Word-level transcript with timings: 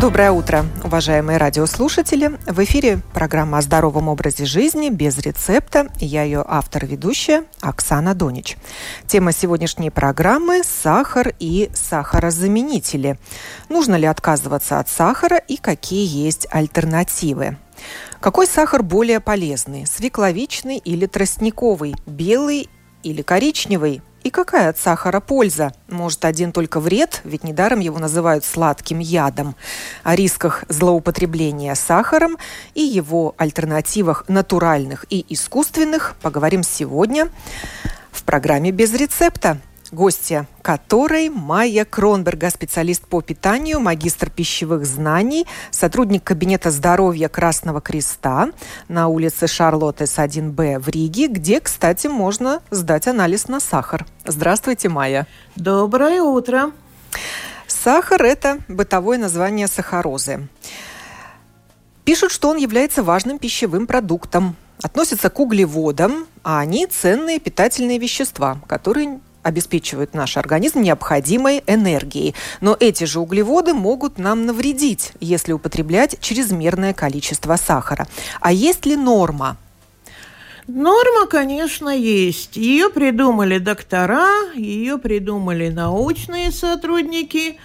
Доброе 0.00 0.30
утро, 0.30 0.64
уважаемые 0.82 1.36
радиослушатели. 1.36 2.38
В 2.46 2.64
эфире 2.64 3.00
программа 3.12 3.58
о 3.58 3.60
здоровом 3.60 4.08
образе 4.08 4.46
жизни 4.46 4.88
без 4.88 5.18
рецепта. 5.18 5.88
Я 5.98 6.22
ее 6.22 6.42
автор-ведущая 6.48 7.44
Оксана 7.60 8.14
Донич. 8.14 8.56
Тема 9.06 9.32
сегодняшней 9.32 9.90
программы– 9.90 10.62
сахар 10.64 11.34
и 11.38 11.68
сахарозаменители. 11.74 13.18
Нужно 13.68 13.96
ли 13.96 14.06
отказываться 14.06 14.78
от 14.78 14.88
сахара 14.88 15.36
и 15.36 15.58
какие 15.58 16.06
есть 16.06 16.46
альтернативы? 16.50 17.58
Какой 18.20 18.46
сахар 18.46 18.82
более 18.82 19.20
полезный– 19.20 19.86
свекловичный 19.86 20.78
или 20.78 21.04
тростниковый, 21.04 21.94
белый 22.06 22.70
или 23.02 23.20
коричневый? 23.20 24.00
И 24.22 24.30
какая 24.30 24.68
от 24.68 24.78
сахара 24.78 25.20
польза? 25.20 25.72
Может, 25.88 26.24
один 26.24 26.52
только 26.52 26.78
вред, 26.78 27.22
ведь 27.24 27.42
недаром 27.42 27.80
его 27.80 27.98
называют 27.98 28.44
сладким 28.44 28.98
ядом. 28.98 29.56
О 30.02 30.14
рисках 30.14 30.64
злоупотребления 30.68 31.74
сахаром 31.74 32.36
и 32.74 32.82
его 32.82 33.34
альтернативах 33.38 34.24
натуральных 34.28 35.06
и 35.08 35.24
искусственных 35.28 36.16
поговорим 36.20 36.62
сегодня 36.62 37.28
в 38.12 38.22
программе 38.24 38.72
«Без 38.72 38.92
рецепта» 38.92 39.58
гостья 39.92 40.46
которой 40.62 41.28
Майя 41.30 41.84
Кронберга, 41.84 42.50
специалист 42.50 43.06
по 43.06 43.22
питанию, 43.22 43.80
магистр 43.80 44.30
пищевых 44.30 44.86
знаний, 44.86 45.46
сотрудник 45.70 46.24
Кабинета 46.24 46.70
здоровья 46.70 47.28
Красного 47.28 47.80
Креста 47.80 48.50
на 48.88 49.08
улице 49.08 49.46
Шарлоттес 49.46 50.18
1Б 50.18 50.78
в 50.78 50.88
Риге, 50.88 51.28
где, 51.28 51.60
кстати, 51.60 52.06
можно 52.06 52.62
сдать 52.70 53.08
анализ 53.08 53.48
на 53.48 53.60
сахар. 53.60 54.06
Здравствуйте, 54.24 54.88
Майя. 54.88 55.26
Доброе 55.56 56.22
утро. 56.22 56.72
Сахар– 57.66 58.22
это 58.24 58.58
бытовое 58.68 59.18
название 59.18 59.66
сахарозы. 59.66 60.48
Пишут, 62.04 62.32
что 62.32 62.48
он 62.48 62.56
является 62.56 63.02
важным 63.02 63.38
пищевым 63.38 63.86
продуктом, 63.86 64.56
относится 64.82 65.30
к 65.30 65.38
углеводам, 65.38 66.26
а 66.42 66.60
они 66.60 66.86
ценные 66.86 67.38
питательные 67.38 67.98
вещества, 67.98 68.58
которые 68.66 69.20
обеспечивают 69.42 70.14
наш 70.14 70.36
организм 70.36 70.82
необходимой 70.82 71.62
энергией. 71.66 72.34
Но 72.60 72.76
эти 72.78 73.04
же 73.04 73.20
углеводы 73.20 73.74
могут 73.74 74.18
нам 74.18 74.46
навредить, 74.46 75.12
если 75.20 75.52
употреблять 75.52 76.18
чрезмерное 76.20 76.94
количество 76.94 77.56
сахара. 77.56 78.06
А 78.40 78.52
есть 78.52 78.86
ли 78.86 78.96
норма? 78.96 79.56
Норма, 80.66 81.26
конечно, 81.26 81.88
есть. 81.88 82.56
Ее 82.56 82.90
придумали 82.90 83.58
доктора, 83.58 84.52
ее 84.54 84.98
придумали 84.98 85.68
научные 85.68 86.52
сотрудники. 86.52 87.58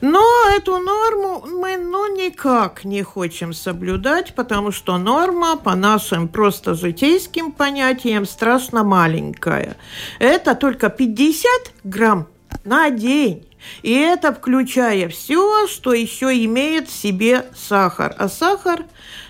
Но 0.00 0.26
эту 0.56 0.78
норму 0.78 1.44
мы 1.46 1.76
ну 1.76 2.14
никак 2.16 2.84
не 2.84 3.02
хотим 3.02 3.52
соблюдать, 3.52 4.34
потому 4.34 4.72
что 4.72 4.96
норма 4.96 5.56
по 5.56 5.74
нашим 5.74 6.28
просто 6.28 6.74
житейским 6.74 7.52
понятиям 7.52 8.24
страшно 8.24 8.82
маленькая. 8.82 9.76
Это 10.18 10.54
только 10.54 10.88
50 10.88 11.50
грамм 11.84 12.28
на 12.64 12.90
день. 12.90 13.46
И 13.82 13.92
это 13.92 14.32
включая 14.32 15.08
все, 15.08 15.66
что 15.66 15.92
еще 15.92 16.44
имеет 16.44 16.88
в 16.88 16.92
себе 16.92 17.46
сахар. 17.54 18.14
А 18.18 18.28
сахар, 18.28 18.84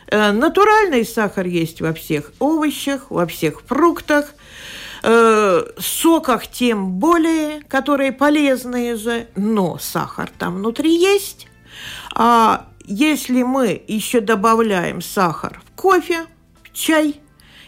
э, 0.06 0.30
натуральный 0.30 1.04
сахар 1.04 1.46
есть 1.46 1.80
во 1.80 1.92
всех 1.92 2.32
овощах, 2.38 3.10
во 3.10 3.26
всех 3.26 3.62
фруктах, 3.62 4.34
э, 5.02 5.62
соках 5.78 6.46
тем 6.46 6.92
более, 6.92 7.62
которые 7.62 8.12
полезные 8.12 8.96
же, 8.96 9.28
но 9.36 9.78
сахар 9.78 10.30
там 10.38 10.56
внутри 10.56 10.96
есть. 10.96 11.46
А 12.14 12.68
если 12.84 13.42
мы 13.42 13.82
еще 13.86 14.20
добавляем 14.20 15.00
сахар 15.00 15.62
в 15.64 15.80
кофе, 15.80 16.26
в 16.62 16.72
чай, 16.72 17.20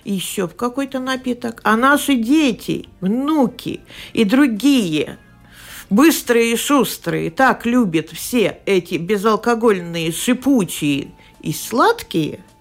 еще 0.05 0.49
в 0.49 0.57
какой-то 0.57 0.99
напиток, 0.99 1.61
а 1.65 1.77
наши 1.77 2.17
дети, 2.17 2.89
внуки 3.01 3.81
и 4.13 4.25
другие 4.25 5.19
быстрые 5.91 6.53
и 6.53 6.57
шустрые 6.57 7.31
так 7.31 7.67
любят 7.67 8.11
все 8.11 8.61
эти 8.67 8.95
безалкогольные, 8.95 10.11
шипучие 10.11 11.13
и 11.41 11.53
сладкие– 11.53 12.41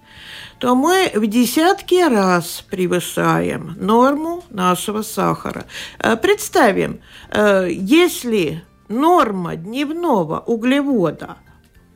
то 0.62 0.76
мы 0.76 1.10
в 1.12 1.26
десятки 1.26 2.08
раз 2.08 2.64
превышаем 2.70 3.74
норму 3.80 4.44
нашего 4.48 5.02
сахара. 5.02 5.66
Э, 5.98 6.16
представим, 6.16 7.00
э, 7.30 7.66
если 7.68 8.62
норма 8.86 9.56
дневного 9.56 10.38
углевода 10.38 11.38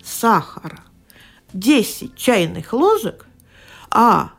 сахара 0.02 0.80
10 1.52 2.16
чайных 2.16 2.72
ложек, 2.72 3.26
а 3.88 4.32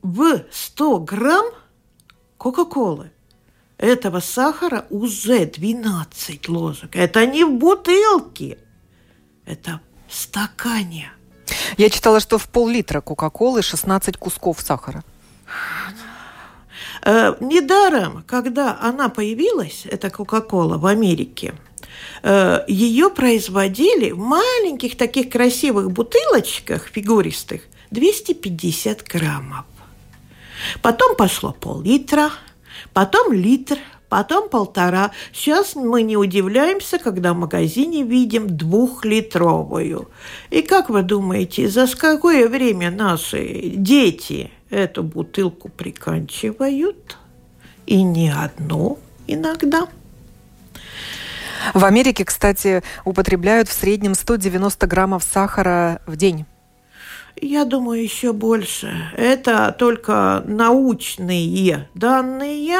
в 0.00 0.46
100 0.50 0.98
грамм 1.00 1.44
Кока-Колы 2.38 3.10
этого 3.76 4.20
сахара 4.20 4.86
уже 4.88 5.44
12 5.44 6.48
ложек. 6.48 6.96
Это 6.96 7.26
не 7.26 7.44
в 7.44 7.52
бутылке, 7.58 8.56
это 9.44 9.82
в 10.08 10.14
стакане. 10.14 11.12
Я 11.76 11.90
читала, 11.90 12.20
что 12.20 12.38
в 12.38 12.48
пол-литра 12.48 13.00
Кока-Колы 13.00 13.62
16 13.62 14.16
кусков 14.16 14.60
сахара. 14.60 15.04
Э, 17.02 17.34
недаром, 17.40 18.24
когда 18.26 18.78
она 18.80 19.08
появилась, 19.08 19.86
эта 19.86 20.10
Кока-Кола 20.10 20.78
в 20.78 20.86
Америке, 20.86 21.54
э, 22.22 22.64
ее 22.68 23.10
производили 23.10 24.10
в 24.10 24.18
маленьких 24.18 24.96
таких 24.96 25.30
красивых 25.30 25.90
бутылочках 25.90 26.88
фигуристых 26.88 27.62
250 27.90 29.02
граммов. 29.02 29.64
Потом 30.82 31.16
пошло 31.16 31.52
пол-литра, 31.52 32.30
потом 32.92 33.32
литр, 33.32 33.78
потом 34.08 34.48
полтора. 34.48 35.10
Сейчас 35.32 35.74
мы 35.74 36.02
не 36.02 36.16
удивляемся, 36.16 36.98
когда 36.98 37.32
в 37.32 37.36
магазине 37.36 38.02
видим 38.02 38.56
двухлитровую. 38.56 40.08
И 40.50 40.62
как 40.62 40.88
вы 40.90 41.02
думаете, 41.02 41.68
за 41.68 41.86
какое 41.86 42.48
время 42.48 42.90
наши 42.90 43.70
дети 43.74 44.50
эту 44.70 45.02
бутылку 45.02 45.68
приканчивают? 45.68 47.18
И 47.86 48.02
не 48.02 48.30
одну 48.30 48.98
иногда. 49.26 49.86
В 51.74 51.84
Америке, 51.84 52.24
кстати, 52.24 52.82
употребляют 53.04 53.68
в 53.68 53.72
среднем 53.72 54.14
190 54.14 54.86
граммов 54.86 55.24
сахара 55.24 56.00
в 56.06 56.16
день. 56.16 56.46
Я 57.40 57.64
думаю, 57.66 58.02
еще 58.02 58.32
больше. 58.32 59.10
Это 59.16 59.74
только 59.78 60.42
научные 60.46 61.88
данные, 61.94 62.78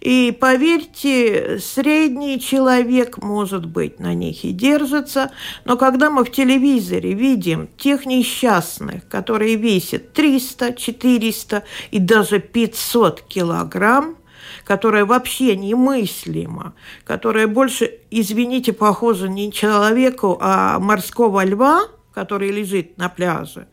и 0.00 0.36
поверьте, 0.38 1.58
средний 1.60 2.40
человек, 2.40 3.18
может 3.18 3.66
быть, 3.66 4.00
на 4.00 4.14
них 4.14 4.44
и 4.44 4.52
держится, 4.52 5.30
но 5.64 5.76
когда 5.76 6.10
мы 6.10 6.24
в 6.24 6.32
телевизоре 6.32 7.12
видим 7.12 7.68
тех 7.76 8.06
несчастных, 8.06 9.06
которые 9.08 9.56
весят 9.56 10.12
300, 10.12 10.72
400 10.72 11.64
и 11.90 11.98
даже 11.98 12.40
500 12.40 13.22
килограмм, 13.22 14.16
которая 14.64 15.04
вообще 15.04 15.54
немыслима, 15.56 16.74
которая 17.04 17.46
больше, 17.46 17.98
извините, 18.10 18.72
похожа 18.72 19.28
не 19.28 19.52
человеку, 19.52 20.38
а 20.40 20.78
морского 20.78 21.44
льва, 21.44 21.82
который 22.12 22.50
лежит 22.50 22.98
на 22.98 23.08
пляже, 23.08 23.66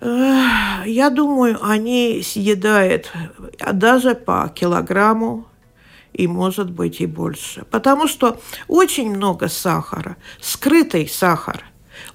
я 0.00 1.10
думаю, 1.10 1.58
они 1.62 2.22
съедают 2.24 3.12
даже 3.72 4.16
по 4.16 4.50
килограмму 4.52 5.46
и, 6.12 6.26
может 6.26 6.70
быть, 6.70 7.00
и 7.00 7.06
больше. 7.06 7.64
Потому 7.70 8.08
что 8.08 8.40
очень 8.66 9.14
много 9.14 9.48
сахара, 9.48 10.16
скрытый 10.40 11.08
сахар, 11.08 11.64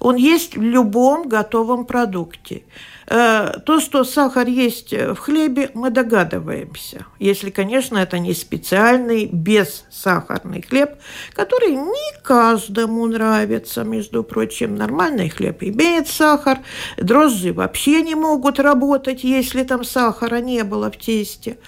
Он 0.00 0.16
есть 0.16 0.56
в 0.56 0.62
любом 0.62 1.28
готовом 1.28 1.86
продукте. 1.86 2.64
Э, 3.10 3.58
то, 3.64 3.80
что 3.80 4.04
сахар 4.04 4.46
есть 4.46 4.92
в 4.92 5.16
хлебе, 5.16 5.70
мы 5.72 5.90
догадываемся. 5.90 7.06
Если, 7.18 7.48
конечно, 7.48 7.96
это 7.96 8.18
не 8.18 8.34
специальный 8.34 9.26
бессахарный 9.26 10.60
хлеб, 10.62 10.98
который 11.32 11.72
не 11.72 12.22
каждому 12.22 13.06
нравится, 13.06 13.82
между 13.84 14.22
прочим. 14.22 14.76
Нормальный 14.76 15.30
хлеб 15.30 15.62
имеет 15.62 16.08
сахар, 16.08 16.58
дрожжи 16.98 17.52
вообще 17.52 18.02
не 18.02 18.14
могут 18.14 18.60
работать, 18.60 19.24
если 19.24 19.62
там 19.62 19.84
сахара 19.84 20.40
не 20.40 20.62
было 20.62 20.90
в 20.90 20.98
тесте. 20.98 21.58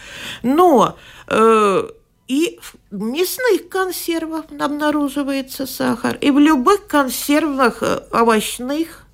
Но 0.42 0.98
э, 1.28 1.88
и 2.28 2.60
в 2.90 3.02
мясных 3.02 3.70
консервах 3.70 4.44
обнаруживается 4.58 5.66
сахар, 5.66 6.18
и 6.20 6.30
в 6.30 6.38
любых 6.38 6.86
консервах 6.86 7.82
э, 7.82 8.02
овощных 8.12 9.06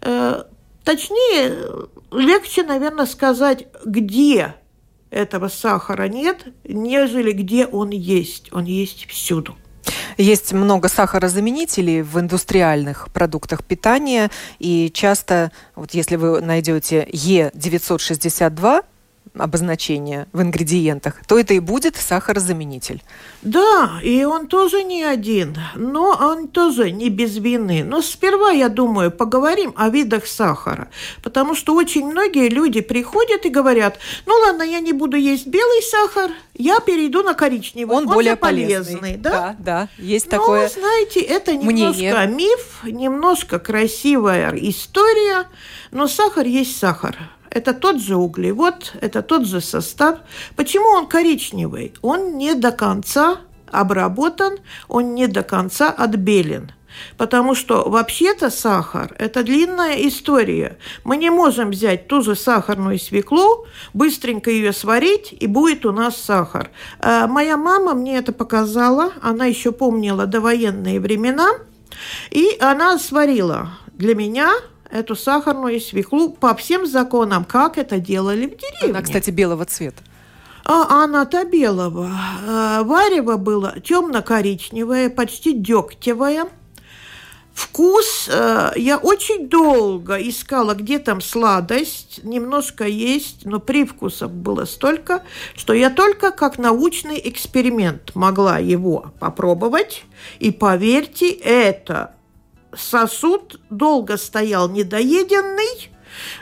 э, 0.00 0.44
Точнее, 0.90 1.86
легче, 2.10 2.64
наверное, 2.64 3.06
сказать, 3.06 3.68
где 3.84 4.56
этого 5.10 5.46
сахара 5.46 6.08
нет, 6.08 6.48
нежели 6.64 7.30
где 7.30 7.66
он 7.66 7.90
есть. 7.90 8.52
Он 8.52 8.64
есть 8.64 9.06
всюду. 9.06 9.54
Есть 10.18 10.52
много 10.52 10.88
сахарозаменителей 10.88 12.02
в 12.02 12.18
индустриальных 12.18 13.06
продуктах 13.12 13.62
питания, 13.62 14.32
и 14.58 14.90
часто, 14.92 15.52
вот 15.76 15.94
если 15.94 16.16
вы 16.16 16.40
найдете 16.40 17.04
Е962, 17.12 18.82
обозначение 19.34 20.26
в 20.32 20.42
ингредиентах, 20.42 21.24
то 21.26 21.38
это 21.38 21.54
и 21.54 21.60
будет 21.60 21.96
сахарозаменитель. 21.96 23.02
Да, 23.42 24.00
и 24.02 24.24
он 24.24 24.46
тоже 24.46 24.82
не 24.82 25.02
один, 25.02 25.56
но 25.74 26.16
он 26.20 26.48
тоже 26.48 26.90
не 26.90 27.08
без 27.08 27.36
вины. 27.36 27.84
Но 27.84 28.02
сперва, 28.02 28.50
я 28.50 28.68
думаю, 28.68 29.10
поговорим 29.10 29.72
о 29.76 29.88
видах 29.88 30.26
сахара, 30.26 30.88
потому 31.22 31.54
что 31.54 31.74
очень 31.74 32.06
многие 32.06 32.48
люди 32.48 32.80
приходят 32.80 33.46
и 33.46 33.50
говорят, 33.50 33.98
ну 34.26 34.34
ладно, 34.34 34.62
я 34.62 34.80
не 34.80 34.92
буду 34.92 35.16
есть 35.16 35.46
белый 35.46 35.82
сахар, 35.82 36.30
я 36.54 36.80
перейду 36.80 37.22
на 37.22 37.34
коричневый. 37.34 37.96
Он, 37.96 38.06
он 38.06 38.14
более 38.14 38.36
полезный. 38.36 38.96
полезный. 38.96 39.16
Да? 39.16 39.30
да, 39.30 39.56
да, 39.58 39.88
есть 39.98 40.26
но, 40.26 40.38
такое 40.38 40.68
знаете, 40.68 41.20
это 41.20 41.56
немножко 41.56 41.98
мнение. 41.98 42.26
миф, 42.26 42.80
немножко 42.84 43.58
красивая 43.58 44.52
история, 44.56 45.46
но 45.90 46.06
сахар 46.08 46.46
есть 46.46 46.76
сахар. 46.78 47.16
Это 47.50 47.74
тот 47.74 48.00
же 48.00 48.16
углевод, 48.16 48.92
это 49.00 49.22
тот 49.22 49.46
же 49.46 49.60
состав. 49.60 50.20
Почему 50.56 50.88
он 50.96 51.06
коричневый? 51.06 51.94
Он 52.00 52.38
не 52.38 52.54
до 52.54 52.70
конца 52.70 53.40
обработан, 53.70 54.58
он 54.88 55.14
не 55.14 55.26
до 55.26 55.42
конца 55.42 55.90
отбелен. 55.90 56.72
Потому 57.16 57.54
что 57.54 57.88
вообще-то 57.88 58.50
сахар– 58.50 59.14
это 59.18 59.42
длинная 59.42 60.06
история. 60.08 60.76
Мы 61.04 61.16
не 61.16 61.30
можем 61.30 61.70
взять 61.70 62.08
ту 62.08 62.20
же 62.20 62.34
сахарную 62.34 62.98
свеклу, 62.98 63.66
быстренько 63.94 64.50
ее 64.50 64.72
сварить, 64.72 65.32
и 65.38 65.46
будет 65.46 65.86
у 65.86 65.92
нас 65.92 66.16
сахар. 66.16 66.70
А 67.00 67.26
моя 67.26 67.56
мама 67.56 67.94
мне 67.94 68.18
это 68.18 68.32
показала, 68.32 69.12
она 69.22 69.46
еще 69.46 69.72
помнила 69.72 70.26
довоенные 70.26 71.00
времена, 71.00 71.48
и 72.30 72.56
она 72.60 72.98
сварила 72.98 73.70
для 73.92 74.14
меня 74.14 74.52
эту 74.90 75.16
сахарную 75.16 75.80
свеклу 75.80 76.30
по 76.30 76.54
всем 76.54 76.86
законам, 76.86 77.44
как 77.44 77.78
это 77.78 77.98
делали 77.98 78.46
в 78.46 78.56
деревне. 78.56 78.90
Она, 78.90 79.02
кстати, 79.02 79.30
белого 79.30 79.64
цвета. 79.64 80.02
А 80.64 81.04
она-то 81.04 81.44
белого. 81.44 82.10
А, 82.46 82.82
варево 82.82 83.36
было 83.36 83.80
темно-коричневое, 83.80 85.10
почти 85.10 85.52
дегтевое. 85.52 86.46
Вкус 87.52 88.28
э, 88.32 88.70
я 88.76 88.96
очень 88.96 89.48
долго 89.48 90.16
искала, 90.16 90.74
где 90.74 90.98
там 90.98 91.20
сладость, 91.20 92.20
немножко 92.22 92.84
есть, 92.84 93.44
но 93.44 93.58
привкусов 93.58 94.32
было 94.32 94.64
столько, 94.64 95.24
что 95.54 95.74
я 95.74 95.90
только 95.90 96.30
как 96.30 96.58
научный 96.58 97.20
эксперимент 97.22 98.14
могла 98.14 98.58
его 98.58 99.12
попробовать. 99.18 100.04
И 100.38 100.52
поверьте, 100.52 101.30
это 101.32 102.14
сосуд 102.74 103.60
долго 103.70 104.16
стоял 104.16 104.68
недоеденный, 104.68 105.90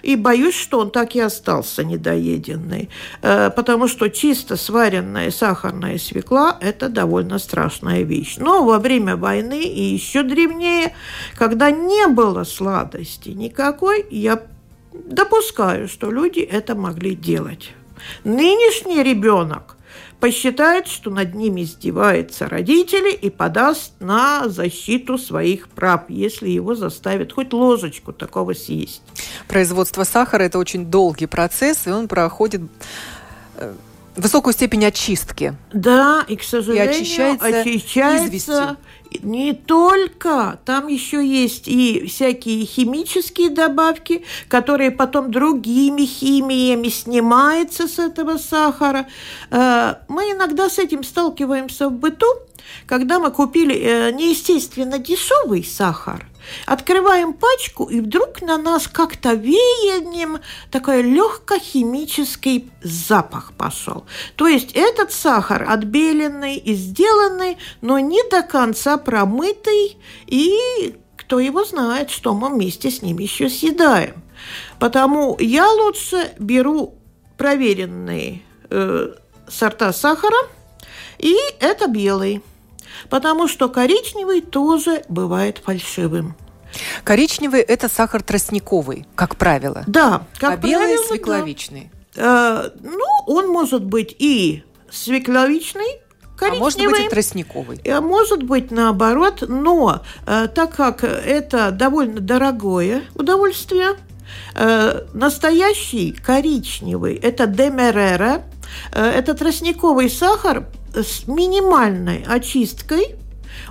и 0.03 0.17
боюсь, 0.17 0.55
что 0.55 0.81
он 0.81 0.91
так 0.91 1.15
и 1.15 1.21
остался 1.21 1.85
недоеденный, 1.85 2.89
э, 3.23 3.51
потому 3.51 3.89
что 3.89 4.09
чисто 4.09 4.57
сваренная 4.57 5.31
сахарная 5.31 5.99
свекла– 5.99 6.57
это 6.61 6.89
довольно 6.89 7.39
страшная 7.39 8.03
вещь. 8.03 8.37
Но 8.39 8.65
во 8.65 8.79
время 8.79 9.17
войны 9.17 9.63
и 9.63 9.83
еще 9.83 10.23
древнее, 10.23 10.95
когда 11.37 11.71
не 11.71 12.07
было 12.09 12.45
сладости 12.45 13.31
никакой, 13.31 14.07
я 14.11 14.43
допускаю, 14.93 15.89
что 15.89 16.11
люди 16.11 16.41
это 16.41 16.75
могли 16.75 17.15
делать. 17.15 17.73
Нынешний 18.25 19.03
ребенок 19.03 19.78
посчитает, 20.21 20.87
что 20.87 21.11
над 21.11 21.35
ними 21.35 21.63
издеваются 21.63 22.49
родители 22.49 23.13
и 23.13 23.31
подаст 23.31 23.93
на 24.01 24.49
защиту 24.49 25.19
своих 25.19 25.69
прав, 25.69 26.03
если 26.09 26.49
его 26.49 26.75
заставят 26.75 27.33
хоть 27.33 27.53
ложечку 27.53 28.13
такого 28.13 28.53
съесть. 28.53 29.03
Производство 29.47 30.05
сахара– 30.05 30.43
это 30.45 30.59
очень 30.59 30.87
долгий 30.87 31.27
процесс, 31.27 31.87
и 31.87 31.91
он 31.91 32.09
проходит 32.09 32.63
э, 33.57 33.75
высокую 34.19 34.53
степень 34.53 34.85
очистки. 34.85 35.55
Да, 35.73 36.25
и, 36.29 36.37
к 36.37 36.43
сожалению, 36.43 36.93
и 36.93 37.01
очищается, 37.01 37.47
очищается 37.47 38.27
известью. 38.27 38.77
Не 39.23 39.55
только, 39.55 40.59
там 40.67 40.89
еще 40.89 41.27
есть 41.27 41.67
и 41.67 42.05
всякие 42.07 42.67
химические 42.67 43.49
добавки, 43.49 44.25
которые 44.49 44.91
потом 44.91 45.31
другими 45.31 46.05
химиями 46.05 46.89
снимаются 46.89 47.89
с 47.89 47.99
этого 47.99 48.37
сахара. 48.37 49.07
Э, 49.51 49.95
мы 50.09 50.25
иногда 50.25 50.69
с 50.69 50.79
этим 50.79 51.05
сталкиваемся 51.05 51.89
в 51.89 51.93
быту, 51.93 52.27
когда 52.87 53.19
мы 53.19 53.31
купили 53.31 53.75
э, 53.75 54.11
неестественно 54.13 54.99
дешевый 54.99 55.65
сахар– 55.65 56.27
Открываем 56.67 57.33
пачку, 57.33 57.85
и 57.85 58.01
вдруг 58.01 58.43
на 58.43 58.59
нас 58.59 58.89
как-то 58.89 59.33
веянием 59.33 60.39
такой 60.71 61.03
легкохимический 61.03 62.71
запах 62.83 63.53
пошел. 63.57 64.05
То 64.37 64.47
есть 64.47 64.73
этот 64.73 65.13
сахар 65.13 65.67
отбеленный 65.69 66.57
и 66.57 66.75
сделанный, 66.75 67.59
но 67.81 67.99
не 67.99 68.23
до 68.31 68.43
конца 68.43 68.97
промытый, 68.97 69.97
и 70.27 70.95
кто 71.17 71.41
его 71.41 71.65
знает, 71.65 72.11
что 72.11 72.35
мы 72.35 72.49
вместе 72.49 72.91
с 72.91 73.03
ним 73.03 73.19
еще 73.19 73.49
съедаем. 73.49 74.23
Потому 74.79 75.37
я 75.39 75.69
лучше 75.71 76.33
беру 76.39 76.95
проверенные 77.37 78.43
э, 78.71 79.15
сорта 79.49 79.93
сахара, 79.93 80.49
и 81.19 81.37
это 81.61 81.89
белый 81.89 82.43
потому 83.09 83.49
что 83.49 83.69
коричневый 83.69 84.41
тоже 84.41 85.05
бывает 85.09 85.59
фальшивым. 85.59 86.37
Коричневый– 87.05 87.61
это 87.63 87.89
сахар 87.89 88.23
тростниковый, 88.23 89.07
как 89.15 89.37
правило. 89.37 89.85
Да, 89.87 90.27
как 90.39 90.55
а 90.55 90.57
правило, 90.59 90.81
белый– 90.81 90.99
свекловичный. 91.09 91.91
Да. 92.15 92.71
Э, 92.75 92.79
ну, 92.83 93.07
он 93.27 93.49
может 93.49 93.85
быть 93.85 94.15
и 94.19 94.65
свекловичный, 94.91 96.01
коричневый. 96.37 96.59
А 96.59 96.61
может 96.61 96.81
быть 96.81 97.07
и 97.07 97.09
тростниковый. 97.09 97.81
А 97.87 98.01
может 98.01 98.43
быть 98.43 98.71
наоборот, 98.71 99.45
но 99.47 100.03
э, 100.27 100.49
так 100.55 100.75
как 100.75 101.05
это 101.05 101.71
довольно 101.71 102.21
дорогое 102.21 103.05
удовольствие, 103.15 103.97
э, 104.55 105.07
настоящий 105.15 106.13
коричневый– 106.13 107.15
это 107.23 107.47
демерера, 107.47 108.43
э, 108.93 109.03
это 109.03 109.35
тростниковый 109.35 110.11
сахар 110.11 110.67
с 110.95 111.27
минимальной 111.27 112.25
очисткой. 112.27 113.17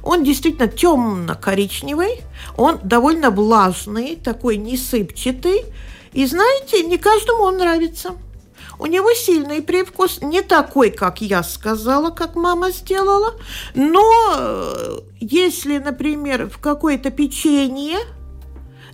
Он 0.04 0.24
действительно 0.24 0.68
темно-коричневый, 0.68 2.22
он 2.58 2.80
довольно 2.84 3.30
влажный, 3.30 4.16
такой 4.16 4.58
несыпчатый. 4.58 5.66
И 6.14 6.26
знаете, 6.26 6.84
не 6.84 6.98
каждому 6.98 7.44
он 7.44 7.58
нравится. 7.58 8.16
У 8.80 8.86
него 8.86 9.12
сильный 9.14 9.62
привкус, 9.62 10.22
не 10.22 10.42
такой, 10.42 10.92
как 10.92 11.22
я 11.22 11.42
сказала, 11.42 12.12
как 12.12 12.36
мама 12.36 12.70
сделала, 12.70 13.34
но 13.74 14.04
э, 14.38 15.00
если, 15.20 15.80
например, 15.80 16.48
в 16.48 16.60
какое-то 16.60 17.10
печенье 17.10 17.98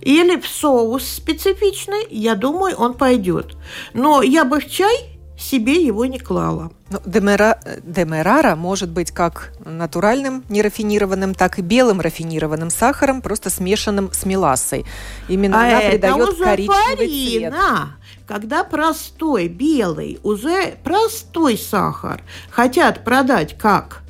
или 0.00 0.40
в 0.40 0.46
соус 0.46 1.06
специфичный, 1.06 2.06
я 2.10 2.34
думаю, 2.34 2.76
он 2.76 2.94
пойдет. 2.94 3.56
Но 3.92 4.22
я 4.22 4.46
бы 4.46 4.60
в 4.60 4.70
чай 4.70 5.13
себе 5.38 5.84
его 5.84 6.06
не 6.06 6.18
клала. 6.18 6.70
Ну, 6.90 7.00
демера, 7.04 7.58
демерара 7.82 8.54
может 8.56 8.90
быть 8.90 9.10
как 9.10 9.52
натуральным 9.64 10.44
нерафинированным, 10.48 11.34
так 11.34 11.58
и 11.58 11.62
белым 11.62 12.00
рафинированным 12.00 12.70
сахаром, 12.70 13.20
просто 13.20 13.50
смешанным 13.50 14.12
с 14.12 14.24
мелассой. 14.24 14.84
Именно 15.28 15.56
а 15.56 15.66
она 15.66 15.80
это 15.80 15.90
придает 15.90 16.38
коричневый 16.38 16.96
фарина. 16.96 17.50
цвет. 17.50 18.24
Когда 18.26 18.64
простой 18.64 19.48
белый, 19.48 20.18
уже 20.22 20.76
простой 20.82 21.58
сахар 21.58 22.22
хотят 22.50 23.04
продать 23.04 23.58
как 23.58 24.03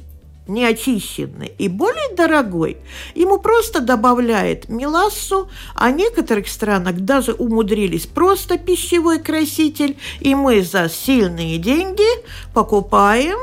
неочищенный 0.46 1.52
и 1.58 1.68
более 1.68 2.14
дорогой, 2.14 2.76
ему 3.14 3.38
просто 3.38 3.80
добавляет 3.80 4.68
мелассу, 4.68 5.48
а 5.74 5.90
в 5.90 5.96
некоторых 5.96 6.48
странах 6.48 6.96
даже 7.00 7.32
умудрились 7.32 8.06
просто 8.06 8.58
пищевой 8.58 9.20
краситель, 9.20 9.96
и 10.20 10.34
мы 10.34 10.62
за 10.62 10.88
сильные 10.88 11.58
деньги 11.58 12.04
покупаем 12.52 13.38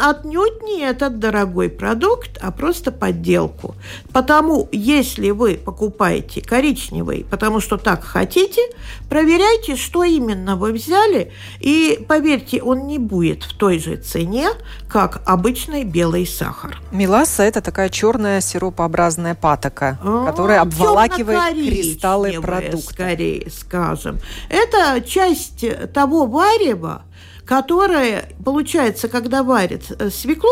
отнюдь 0.00 0.62
не 0.62 0.82
этот 0.82 1.18
дорогой 1.18 1.68
продукт, 1.68 2.38
а 2.40 2.50
просто 2.50 2.92
подделку. 2.92 3.74
Потому, 4.12 4.68
если 4.72 5.30
вы 5.30 5.54
покупаете 5.54 6.42
коричневый, 6.42 7.26
потому 7.30 7.60
что 7.60 7.76
так 7.76 8.04
хотите, 8.04 8.60
проверяйте, 9.08 9.76
что 9.76 10.04
именно 10.04 10.56
вы 10.56 10.72
взяли, 10.72 11.32
и 11.60 12.04
поверьте, 12.08 12.62
он 12.62 12.86
не 12.86 12.98
будет 12.98 13.42
в 13.42 13.56
той 13.56 13.78
же 13.78 13.96
цене, 13.96 14.50
как 14.88 15.22
обычный 15.26 15.84
белый 15.84 16.26
сахар. 16.26 16.78
Меласса– 16.90 17.42
это 17.44 17.60
такая 17.60 17.88
черная 17.88 18.40
сиропообразная 18.40 19.34
патока, 19.34 19.98
а, 20.02 20.26
которая 20.26 20.60
обволакивает 20.60 21.54
кристаллы 21.54 22.40
продукта. 22.40 22.92
скорее 22.92 23.50
скажем. 23.50 24.18
Это 24.48 25.00
часть 25.00 25.64
того 25.92 26.26
варева, 26.26 27.02
которая, 27.46 28.28
получается, 28.44 29.08
когда 29.08 29.42
варят 29.42 29.82
э, 29.98 30.10
свеклу, 30.10 30.50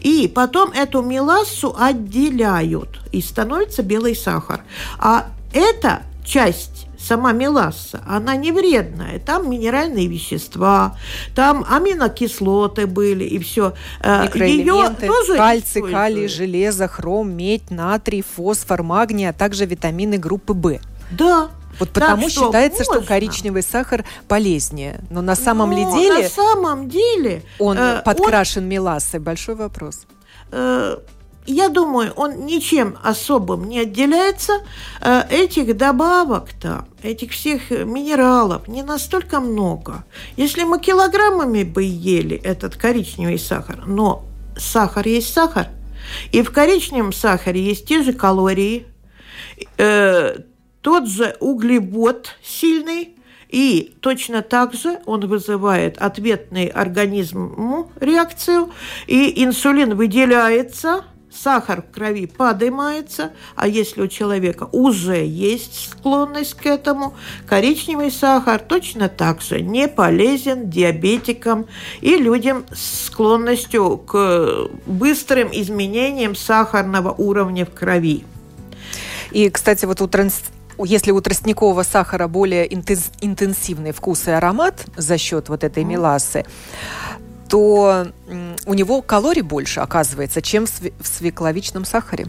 и 0.00 0.30
потом 0.32 0.72
эту 0.72 1.02
мелассу 1.02 1.74
отделяют, 1.78 3.00
и 3.12 3.20
становится 3.20 3.82
белый 3.82 4.16
сахар. 4.16 4.64
А 4.98 5.26
эта 5.52 6.02
часть 6.24 6.86
сама 6.98 7.32
меласса, 7.32 8.00
она 8.06 8.36
не 8.36 8.52
вредная. 8.52 9.18
Там 9.18 9.50
минеральные 9.50 10.06
вещества, 10.06 10.96
там 11.34 11.64
аминокислоты 11.68 12.86
были 12.86 13.24
и 13.24 13.38
все. 13.38 13.74
Э, 14.00 14.28
Ее 14.34 14.94
тоже 15.00 15.36
кальций, 15.36 15.82
калий, 15.82 16.28
железо, 16.28 16.88
хром, 16.88 17.32
медь, 17.32 17.70
натрий, 17.70 18.22
фосфор, 18.22 18.82
магний, 18.82 19.28
а 19.28 19.32
также 19.32 19.66
витамины 19.66 20.16
группы 20.16 20.54
В. 20.54 20.80
Да, 21.10 21.50
вот 21.82 21.90
потому 21.90 22.28
что 22.28 22.46
считается, 22.46 22.84
можно. 22.84 23.02
что 23.02 23.08
коричневый 23.08 23.62
сахар 23.62 24.04
полезнее. 24.28 25.00
Но 25.10 25.20
на 25.20 25.34
самом 25.34 25.70
Но 25.70 25.76
ли 25.76 25.84
деле... 25.84 26.22
На 26.22 26.28
самом 26.28 26.88
деле... 26.88 27.42
Он 27.58 27.76
э, 27.76 28.02
подкрашен 28.04 28.62
он, 28.62 28.68
мелассой. 28.68 29.18
Большой 29.18 29.56
вопрос. 29.56 30.06
Э, 30.52 30.98
я 31.46 31.68
думаю, 31.68 32.12
он 32.14 32.46
ничем 32.46 32.96
особым 33.02 33.68
не 33.68 33.80
отделяется. 33.80 34.60
Э, 35.00 35.22
этих 35.28 35.76
добавок-то, 35.76 36.86
этих 37.02 37.32
всех 37.32 37.70
минералов 37.70 38.68
не 38.68 38.84
настолько 38.84 39.40
много. 39.40 40.04
Если 40.36 40.62
мы 40.62 40.78
килограммами 40.78 41.64
бы 41.64 41.82
ели 41.82 42.36
этот 42.36 42.76
коричневый 42.76 43.40
сахар, 43.40 43.82
но 43.86 44.24
сахар 44.56 45.08
есть 45.08 45.32
сахар, 45.32 45.68
и 46.30 46.42
в 46.42 46.52
коричневом 46.52 47.12
сахаре 47.12 47.60
есть 47.60 47.86
те 47.86 48.02
же 48.02 48.12
калории, 48.12 48.86
э, 49.78 50.36
тот 50.82 51.08
же 51.08 51.36
углевод 51.40 52.36
сильный, 52.42 53.16
и 53.48 53.94
точно 54.00 54.42
так 54.42 54.74
же 54.74 54.98
он 55.06 55.26
вызывает 55.26 55.98
ответный 55.98 56.66
организму 56.66 57.90
реакцию, 58.00 58.70
и 59.06 59.44
инсулин 59.44 59.94
выделяется, 59.94 61.04
сахар 61.30 61.82
в 61.82 61.94
крови 61.94 62.26
поднимается, 62.26 63.32
а 63.54 63.68
если 63.68 64.02
у 64.02 64.08
человека 64.08 64.68
уже 64.72 65.24
есть 65.24 65.90
склонность 65.90 66.54
к 66.54 66.66
этому, 66.66 67.14
коричневый 67.46 68.10
сахар 68.10 68.58
точно 68.58 69.08
так 69.08 69.40
же 69.40 69.60
не 69.60 69.86
полезен 69.86 70.68
диабетикам 70.68 71.66
и 72.00 72.16
людям 72.16 72.64
с 72.72 73.06
склонностью 73.06 73.98
к 73.98 74.68
быстрым 74.86 75.50
изменениям 75.52 76.34
сахарного 76.34 77.12
уровня 77.12 77.66
в 77.66 77.70
крови. 77.70 78.24
И, 79.30 79.48
кстати, 79.48 79.86
вот 79.86 80.00
у 80.02 80.08
транс 80.08 80.42
если 80.84 81.10
у 81.10 81.20
тростникового 81.20 81.82
сахара 81.82 82.28
более 82.28 82.72
интенсивный 82.72 83.92
вкус 83.92 84.28
и 84.28 84.30
аромат 84.30 84.86
за 84.96 85.18
счет 85.18 85.48
вот 85.48 85.64
этой 85.64 85.84
меласы, 85.84 86.44
то 87.48 88.06
у 88.64 88.74
него 88.74 89.02
калорий 89.02 89.42
больше, 89.42 89.80
оказывается, 89.80 90.40
чем 90.40 90.66
в 90.66 91.06
свекловичном 91.06 91.84
сахаре. 91.84 92.26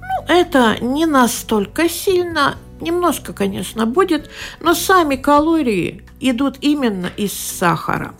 Ну, 0.00 0.34
это 0.34 0.76
не 0.80 1.06
настолько 1.06 1.88
сильно. 1.88 2.56
Немножко, 2.80 3.32
конечно, 3.32 3.86
будет, 3.86 4.30
но 4.60 4.74
сами 4.74 5.16
калории 5.16 6.02
идут 6.20 6.58
именно 6.60 7.10
из 7.16 7.32
сахара. 7.32 8.14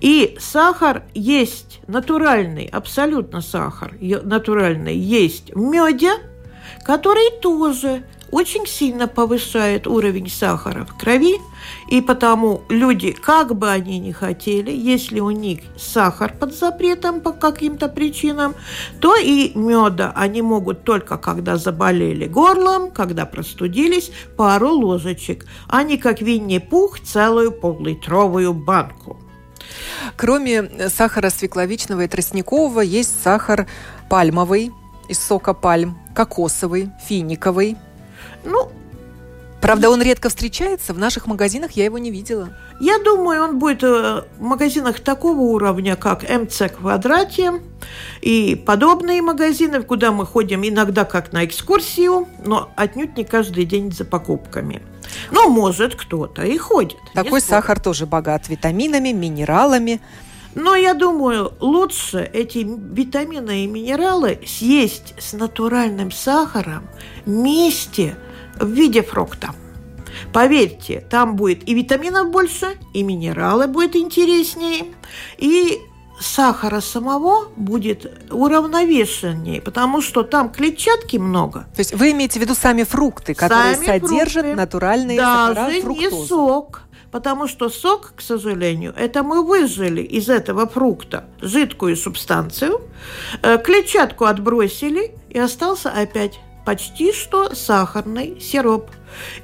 И 0.00 0.36
сахар 0.38 1.04
есть 1.14 1.80
натуральный, 1.86 2.66
абсолютно 2.66 3.40
сахар 3.40 3.96
натуральный 4.00 4.96
есть 4.96 5.52
в 5.54 5.60
меде, 5.60 6.12
который 6.84 7.40
тоже 7.40 8.04
очень 8.34 8.66
сильно 8.66 9.06
повышает 9.06 9.86
уровень 9.86 10.28
сахара 10.28 10.84
в 10.84 10.98
крови, 10.98 11.40
и 11.86 12.00
потому 12.00 12.62
люди, 12.68 13.12
как 13.12 13.54
бы 13.54 13.70
они 13.70 14.00
ни 14.00 14.10
хотели, 14.10 14.72
если 14.72 15.20
у 15.20 15.30
них 15.30 15.60
сахар 15.76 16.34
под 16.34 16.52
запретом 16.52 17.20
по 17.20 17.30
каким-то 17.30 17.88
причинам, 17.88 18.56
то 19.00 19.14
и 19.16 19.52
меда 19.54 20.12
они 20.16 20.42
могут 20.42 20.82
только 20.82 21.16
когда 21.16 21.56
заболели 21.56 22.26
горлом, 22.26 22.90
когда 22.90 23.24
простудились, 23.24 24.10
пару 24.36 24.70
ложечек, 24.70 25.46
а 25.68 25.84
не 25.84 25.96
как 25.96 26.20
Винни-Пух 26.20 26.98
целую 27.00 27.52
поллитровую 27.52 28.52
банку. 28.52 29.16
Кроме 30.16 30.88
сахара 30.88 31.30
свекловичного 31.30 32.02
и 32.02 32.08
тростникового, 32.08 32.80
есть 32.80 33.22
сахар 33.22 33.68
пальмовый 34.10 34.72
из 35.08 35.20
сока 35.20 35.54
пальм, 35.54 35.96
кокосовый, 36.16 36.90
финиковый– 37.06 37.76
ну, 38.44 38.70
Правда, 39.64 39.88
он 39.88 40.02
редко 40.02 40.28
встречается. 40.28 40.92
В 40.92 40.98
наших 40.98 41.26
магазинах 41.26 41.70
я 41.70 41.86
его 41.86 41.96
не 41.96 42.10
видела. 42.10 42.50
Я 42.80 42.98
думаю, 42.98 43.42
он 43.42 43.58
будет 43.58 43.82
э, 43.82 44.24
в 44.36 44.42
магазинах 44.42 45.00
такого 45.00 45.40
уровня, 45.40 45.96
как 45.96 46.22
МЦ 46.28 46.64
Квадрате 46.76 47.62
и 48.20 48.56
подобные 48.56 49.22
магазины, 49.22 49.82
куда 49.82 50.12
мы 50.12 50.26
ходим 50.26 50.68
иногда 50.68 51.06
как 51.06 51.32
на 51.32 51.46
экскурсию, 51.46 52.28
но 52.44 52.72
отнюдь 52.76 53.16
не 53.16 53.24
каждый 53.24 53.64
день 53.64 53.90
за 53.90 54.04
покупками. 54.04 54.82
Но, 55.30 55.48
может, 55.48 55.94
кто-то 55.94 56.42
и 56.42 56.58
ходит. 56.58 56.98
Такой 57.14 57.40
сахар 57.40 57.80
тоже 57.80 58.04
богат 58.04 58.50
витаминами, 58.50 59.12
минералами. 59.12 60.02
Но 60.54 60.76
я 60.76 60.92
думаю, 60.92 61.54
лучше 61.60 62.18
эти 62.34 62.58
витамины 62.58 63.64
и 63.64 63.66
минералы 63.66 64.40
съесть 64.46 65.14
с 65.18 65.32
натуральным 65.32 66.12
сахаром 66.12 66.86
вместе– 67.24 68.18
в 68.60 68.68
виде 68.68 69.02
фрукта. 69.02 69.54
Поверьте, 70.32 71.04
там 71.10 71.36
будет 71.36 71.68
и 71.68 71.74
витаминов 71.74 72.30
больше, 72.30 72.76
и 72.92 73.02
минералы 73.02 73.66
будет 73.66 73.96
интереснее, 73.96 74.86
и 75.38 75.80
сахара 76.20 76.80
самого 76.80 77.48
будет 77.56 78.30
уравновешеннее, 78.30 79.60
потому 79.60 80.00
что 80.00 80.22
там 80.22 80.50
клетчатки 80.50 81.16
много. 81.16 81.66
То 81.74 81.80
есть 81.80 81.94
вы 81.94 82.12
имеете 82.12 82.38
в 82.38 82.42
виду 82.42 82.54
сами 82.54 82.84
фрукты, 82.84 83.34
которые 83.34 83.74
сами 83.74 83.86
содержат 83.86 84.44
фрукты. 84.44 84.54
натуральные 84.54 85.18
Даже 85.18 85.54
сахара, 85.54 85.80
фруктозу. 85.82 86.16
не 86.16 86.26
сок, 86.26 86.82
потому 87.10 87.48
что 87.48 87.68
сок, 87.68 88.14
к 88.16 88.20
сожалению, 88.20 88.94
это 88.96 89.22
мы 89.22 89.44
выжили 89.44 90.02
из 90.02 90.28
этого 90.28 90.68
фрукта 90.68 91.24
жидкую 91.40 91.96
субстанцию, 91.96 92.80
э, 93.42 93.58
клетчатку 93.58 94.24
отбросили, 94.24 95.12
и 95.30 95.38
остался 95.38 95.90
опять 95.90 96.38
почти 96.64 97.12
что 97.12 97.54
сахарный 97.54 98.40
сироп. 98.40 98.90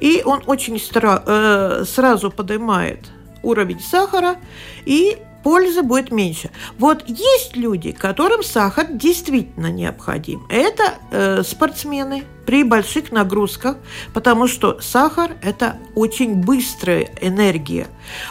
И 0.01 0.23
он 0.25 0.43
очень 0.47 0.77
стра- 0.77 1.23
э, 1.25 1.85
сразу 1.85 2.31
поднимает 2.31 3.11
уровень 3.43 3.81
сахара, 3.81 4.37
и 4.85 5.19
пользы 5.43 5.83
будет 5.83 6.11
меньше. 6.11 6.51
Вот 6.79 7.09
есть 7.09 7.57
люди, 7.57 7.93
которым 7.93 8.43
сахар 8.43 8.87
действительно 8.91 9.71
необходим. 9.71 10.47
Это 10.49 10.95
э, 11.11 11.43
спортсмены 11.43 12.25
при 12.47 12.65
больших 12.65 13.13
нагрузках, 13.13 13.77
потому 14.13 14.49
что 14.49 14.81
сахар– 14.81 15.33
это 15.43 15.77
очень 15.95 16.35
быстрая 16.37 17.09
энергия. 17.21 17.87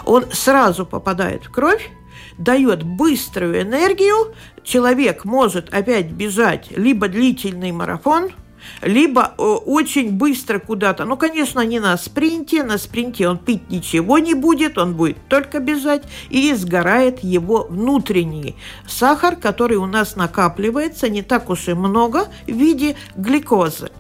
Он 0.06 0.26
сразу 0.32 0.86
попадает 0.86 1.46
в 1.46 1.52
кровь, 1.52 1.90
дает 2.38 2.84
быструю 2.84 3.62
энергию, 3.62 4.34
человек 4.64 5.26
может 5.26 5.74
опять 5.74 6.12
бежать 6.12 6.68
либо 6.72 7.08
длительный 7.08 7.72
марафон– 7.72 8.30
либо 8.82 9.34
э, 9.38 9.42
очень 9.42 10.12
быстро 10.12 10.60
куда-то. 10.60 11.06
Ну, 11.06 11.18
конечно, 11.18 11.62
не 11.62 11.80
на 11.80 11.98
спринте. 11.98 12.64
На 12.64 12.78
спринте 12.78 13.28
он 13.28 13.38
пить 13.38 13.70
ничего 13.70 14.20
не 14.20 14.34
будет, 14.34 14.78
он 14.78 14.96
будет 14.96 15.18
только 15.28 15.60
бежать, 15.60 16.04
и 16.30 16.54
сгорает 16.54 17.24
его 17.24 17.68
внутренний 17.70 18.56
сахар, 18.88 19.36
который 19.36 19.78
у 19.78 19.86
нас 19.86 20.16
накапливается 20.16 21.10
не 21.10 21.22
так 21.22 21.50
уж 21.50 21.68
и 21.68 21.74
много 21.74 22.28
в 22.48 22.52
виде 22.52 22.96
глюкозы. 23.16 23.92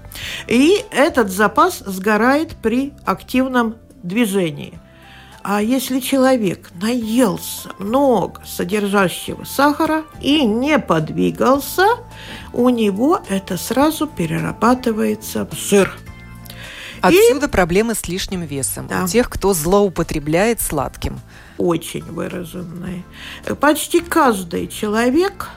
И 0.47 0.83
этот 0.91 1.29
запас 1.29 1.79
сгорает 1.79 2.55
при 2.61 2.93
активном 3.05 3.75
движении. 4.03 4.79
А 5.51 5.63
если 5.63 5.99
человек 5.99 6.69
наелся 6.79 7.71
много 7.79 8.39
содержащего 8.45 9.45
сахара 9.45 10.03
и 10.21 10.45
не 10.45 10.77
подвигался, 10.77 11.87
у 12.53 12.69
него 12.69 13.19
это 13.29 13.57
сразу 13.57 14.05
перерабатывается 14.05 15.47
в 15.47 15.57
жир. 15.57 15.97
Отсюда 17.01 17.47
и... 17.47 17.49
проблемы 17.49 17.95
с 17.95 18.07
лишним 18.07 18.43
весом 18.43 18.85
да. 18.87 19.03
у 19.03 19.07
тех, 19.07 19.27
кто 19.27 19.55
злоупотребляет 19.55 20.61
сладким. 20.61 21.19
Очень 21.57 22.03
выраженные. 22.03 23.03
Почти 23.59 24.01
каждый 24.01 24.67
человек 24.67 25.49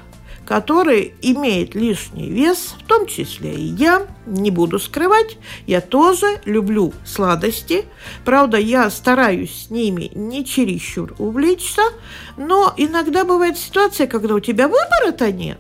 который 0.53 1.15
имеет 1.23 1.75
лишний 1.75 2.29
вес, 2.29 2.75
в 2.79 2.87
том 2.87 3.07
числе 3.07 3.55
и 3.55 3.63
я, 3.63 4.07
не 4.27 4.51
буду 4.51 4.79
скрывать, 4.79 5.39
я 5.67 5.81
тоже 5.81 6.43
люблю 6.45 6.93
сладости. 7.07 7.87
Правда, 8.27 8.59
я 8.59 8.91
стараюсь 8.91 9.69
с 9.69 9.71
ними 9.71 10.11
не 10.15 10.45
чересчур 10.45 11.15
увлечься, 11.19 11.81
но 12.37 12.75
иногда 12.77 13.25
бывает 13.25 13.57
ситуация, 13.57 14.07
когда 14.07 14.35
у 14.35 14.41
тебя 14.41 14.69
выбора-то 14.69 15.33
нет. 15.33 15.59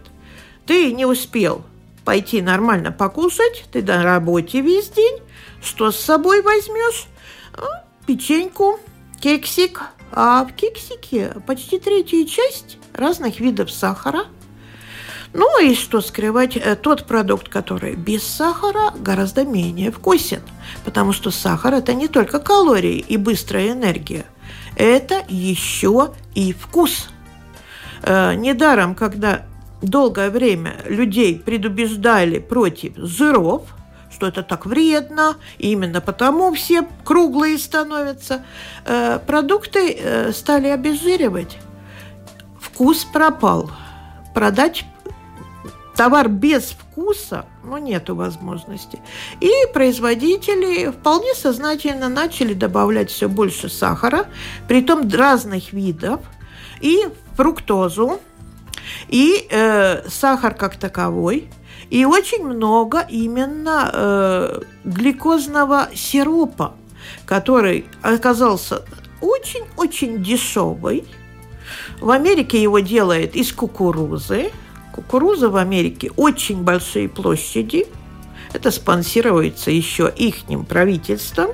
Ты 0.67 0.93
не 0.93 1.07
успел 1.07 1.63
пойти 2.05 2.43
нормально 2.43 2.93
покушать, 2.93 3.65
ты 3.73 3.81
на 3.81 4.03
работе 4.03 4.61
весь 4.61 4.91
день, 4.91 5.21
что 5.63 5.91
с 5.91 5.97
собой 5.97 6.43
возьмешь? 6.43 7.07
А, 7.55 7.87
печеньку, 8.07 8.79
кексик, 9.23 9.85
а 10.11 10.45
в 10.45 10.53
кексике 10.53 11.35
почти 11.47 11.79
третья 11.79 12.27
часть 12.27 12.77
разных 12.93 13.41
видов 13.41 13.71
сахара– 13.71 14.27
ну 15.35 15.65
и 15.65 15.75
что 15.75 16.01
скрывать, 16.01 16.57
э, 16.57 16.77
тот 16.77 17.07
продукт, 17.07 17.49
который 17.49 17.95
без 17.95 18.23
сахара, 18.23 18.93
гораздо 18.99 19.45
менее 19.45 19.91
вкусен. 19.91 20.43
Потому 20.85 21.13
что 21.13 21.31
сахар– 21.31 21.75
это 21.75 21.95
не 21.95 22.09
только 22.09 22.39
калории 22.39 22.99
и 22.99 23.17
быстрая 23.17 23.73
энергия. 23.73 24.27
Это 24.77 25.25
еще 25.29 26.13
и 26.35 26.53
вкус. 26.53 27.09
Э, 28.03 28.35
недаром, 28.35 28.95
когда 28.95 29.47
долгое 29.81 30.31
время 30.31 30.77
людей 30.87 31.39
предубеждали 31.39 32.39
против 32.39 32.97
жиров, 32.97 33.63
что 34.11 34.27
это 34.27 34.43
так 34.43 34.67
вредно, 34.67 35.37
именно 35.59 36.03
потому 36.03 36.53
все 36.53 36.87
круглые 37.05 37.57
становятся, 37.57 38.45
э, 38.85 39.19
продукты 39.27 40.33
стали 40.35 40.69
обезжиривать. 40.69 41.57
Вкус 42.61 43.05
пропал. 43.05 43.71
Продать 44.35 44.85
товар 45.97 46.29
без 46.29 46.71
вкуса, 46.71 47.47
ну, 47.65 47.77
нету 47.77 48.15
возможности. 48.15 49.01
И 49.41 49.51
производители 49.73 50.91
вполне 50.91 51.35
сознательно 51.35 52.09
начали 52.09 52.55
добавлять 52.55 53.11
все 53.11 53.29
больше 53.29 53.69
сахара, 53.69 54.27
притом 54.69 55.09
разных 55.09 55.73
видов, 55.73 56.21
и 56.81 57.07
фруктозу, 57.37 58.21
и 59.09 59.47
э, 59.51 60.09
сахар 60.09 60.55
как 60.55 60.77
таковой, 60.77 61.49
и 61.91 62.05
очень 62.05 62.45
много 62.45 63.07
именно 63.09 63.91
э, 63.93 64.61
гликозного 64.85 65.89
сиропа, 65.95 66.75
который 67.27 67.87
оказался 68.03 68.83
очень-очень 69.21 70.23
дешевый. 70.23 71.05
В 72.01 72.11
Америке 72.11 72.61
его 72.61 72.81
делают 72.81 73.37
из 73.37 73.53
кукурузы, 73.53 74.51
Кукуруза 74.93 75.49
в 75.49 75.57
Америке 75.57 76.11
очень 76.17 76.63
большие 76.63 77.09
площади. 77.09 77.87
Это 78.53 78.71
спонсируется 78.71 79.71
еще 79.71 80.13
ихним 80.15 80.65
правительством. 80.65 81.51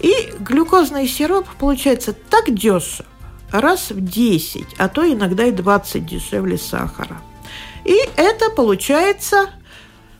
И 0.00 0.32
глюкозный 0.40 1.06
сироп 1.06 1.46
получается 1.58 2.12
так 2.12 2.52
дешево, 2.54 3.06
раз 3.50 3.90
в 3.90 4.00
10, 4.00 4.64
а 4.78 4.88
то 4.88 5.10
иногда 5.10 5.44
и 5.44 5.52
20 5.52 6.04
дешевле 6.04 6.58
сахара. 6.58 7.20
И 7.84 7.96
это 8.16 8.50
получается, 8.50 9.50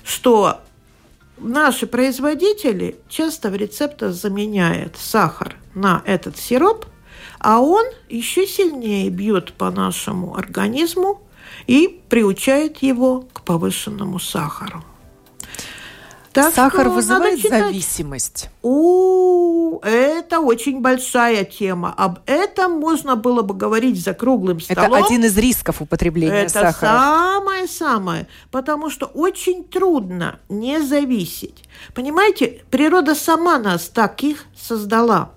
что 0.05 0.61
наши 1.39 1.87
производители 1.87 2.97
часто 3.09 3.51
в 3.51 3.57
рецептах 3.57 4.13
заменяют 4.13 4.97
сахар 4.97 5.57
на 5.75 6.03
этот 6.07 6.39
сироп, 6.39 6.87
а 7.39 7.61
он 7.61 7.85
еще 8.09 8.47
сильнее 8.47 9.11
бьет 9.11 9.53
по 9.53 9.71
нашему 9.71 10.37
организму, 10.37 11.26
и 11.67 12.01
приучает 12.09 12.79
его 12.79 13.25
к 13.33 13.43
повышенному 13.43 14.19
сахару. 14.19 14.83
Так 16.37 16.55
Сахар 16.55 16.91
вызывает 16.91 17.41
зависимость. 17.41 18.51
У, 18.61 19.79
это 19.83 20.41
очень 20.41 20.83
большая 20.83 21.45
тема. 21.45 21.95
Об 21.97 22.19
этом 22.27 22.73
можно 22.73 23.17
было 23.17 23.41
бы 23.41 23.55
говорить 23.55 23.99
за 24.05 24.13
круглым 24.13 24.61
столом. 24.61 24.93
Это 24.93 25.07
один 25.07 25.25
из 25.25 25.39
рисков 25.39 25.81
употребления 25.81 26.43
это 26.43 26.53
сахара. 26.53 26.69
Это 26.69 26.99
самое-самое. 27.39 28.27
Потому 28.51 28.91
что 28.91 29.07
очень 29.07 29.65
трудно 29.65 30.39
не 30.51 30.83
зависеть. 30.83 31.65
Понимаете, 31.95 32.61
природа 32.71 33.15
сама 33.15 33.59
нас 33.59 33.89
таких 33.89 34.45
создала. 34.55 35.31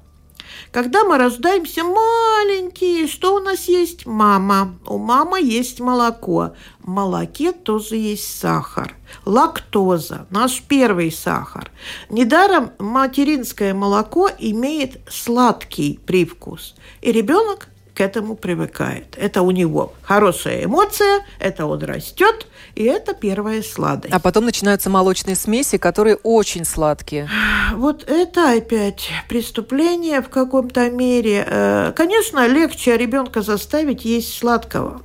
Когда 0.72 1.04
мы 1.04 1.18
рождаемся 1.18 1.84
маленькие, 1.84 3.08
что 3.08 3.36
у 3.36 3.40
нас 3.40 3.68
есть? 3.68 4.06
Мама. 4.06 4.78
У 4.86 5.00
мамы 5.00 5.42
есть 5.42 5.80
молоко. 5.80 6.54
В 6.80 6.88
молоке 6.88 7.54
тоже 7.54 7.96
есть 7.96 8.40
сахар. 8.40 8.96
Лактоза– 9.26 10.28
наш 10.30 10.62
первый 10.62 11.12
сахар. 11.12 11.72
Недаром 12.10 12.72
материнское 12.78 13.74
молоко 13.74 14.30
имеет 14.38 15.02
сладкий 15.10 16.00
привкус. 16.06 16.76
И 17.02 17.12
ребенок 17.12 17.70
к 18.00 18.02
этому 18.02 18.36
привыкает. 18.36 19.18
Это 19.18 19.42
у 19.42 19.52
него 19.52 19.92
хорошая 20.04 20.64
эмоция, 20.64 21.20
это 21.38 21.66
он 21.66 21.84
растет, 21.84 22.48
и 22.74 22.86
это 22.86 23.14
первая 23.14 23.62
сладость. 23.62 24.14
А 24.14 24.20
потом 24.20 24.46
начинаются 24.46 24.90
молочные 24.90 25.36
смеси, 25.36 25.78
которые 25.78 26.16
очень 26.24 26.64
сладкие. 26.64 27.30
Вот 27.76 28.10
это 28.10 28.54
опять 28.54 29.10
преступление 29.28 30.22
в 30.22 30.30
каком-то 30.30 30.90
мере. 30.90 31.46
Э, 31.46 31.92
конечно, 31.94 32.48
легче 32.48 32.96
ребенка 32.96 33.42
заставить 33.42 34.06
есть 34.06 34.34
сладкого. 34.34 35.02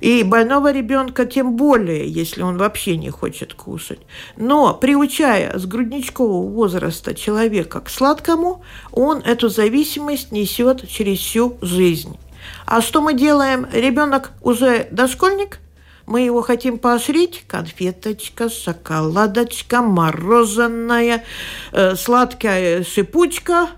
И 0.00 0.22
больного 0.22 0.72
ребенка 0.72 1.26
тем 1.26 1.56
более, 1.56 2.08
если 2.08 2.42
он 2.42 2.58
вообще 2.58 2.96
не 2.96 3.10
хочет 3.10 3.54
кушать. 3.54 4.00
Но 4.36 4.74
приучая 4.74 5.58
с 5.58 5.66
грудничкового 5.66 6.48
возраста 6.48 7.14
человека 7.14 7.80
к 7.80 7.88
сладкому, 7.88 8.62
он 8.92 9.18
эту 9.18 9.48
зависимость 9.48 10.32
несет 10.32 10.88
через 10.88 11.18
всю 11.18 11.56
жизнь. 11.60 12.18
А 12.64 12.80
что 12.80 13.00
мы 13.00 13.14
делаем? 13.14 13.66
Ребенок 13.72 14.32
уже 14.42 14.88
дошкольник, 14.90 15.58
мы 16.06 16.20
его 16.20 16.40
хотим 16.42 16.78
поощрить. 16.78 17.44
Конфеточка, 17.48 18.48
шоколадочка, 18.48 19.82
мороженое, 19.82 21.24
э, 21.72 21.96
сладкая 21.96 22.84
шипучка. 22.84 23.70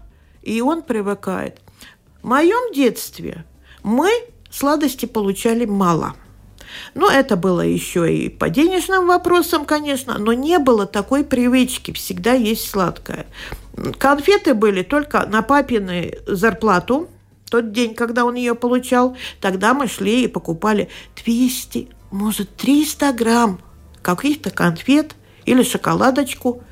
И 0.43 0.61
он 0.61 0.83
привыкает. 0.83 1.61
В 2.23 2.27
моем 2.29 2.73
детстве 2.73 3.45
мы 3.83 4.11
сладости 4.51 5.07
получали 5.07 5.65
мало. 5.65 6.15
Но 6.95 7.11
это 7.11 7.37
было 7.37 7.63
еще 7.63 8.13
и 8.13 8.29
по 8.29 8.51
денежным 8.51 9.07
вопросам, 9.07 9.65
конечно, 9.65 10.19
но 10.19 10.33
не 10.33 10.59
было 10.59 10.87
такой 10.87 11.25
привычки 11.25 11.93
всегда 11.93 12.33
есть 12.33 12.69
сладкое. 12.69 13.27
Конфеты 13.99 14.55
были 14.55 14.83
только 14.83 15.25
на 15.27 15.43
папины 15.43 16.19
зарплату, 16.27 17.09
тот 17.51 17.73
день, 17.73 17.95
когда 17.95 18.25
он 18.25 18.35
ее 18.35 18.55
получал, 18.55 19.17
тогда 19.41 19.75
мы 19.75 19.89
шли 19.89 20.25
и 20.25 20.29
покупали 20.29 20.89
200, 21.25 21.89
может, 22.11 22.55
300 22.57 23.13
грамм 23.13 23.61
каких-то 24.03 24.51
конфет 24.51 25.15
или 25.47 25.63
шоколадочку. 25.63 26.63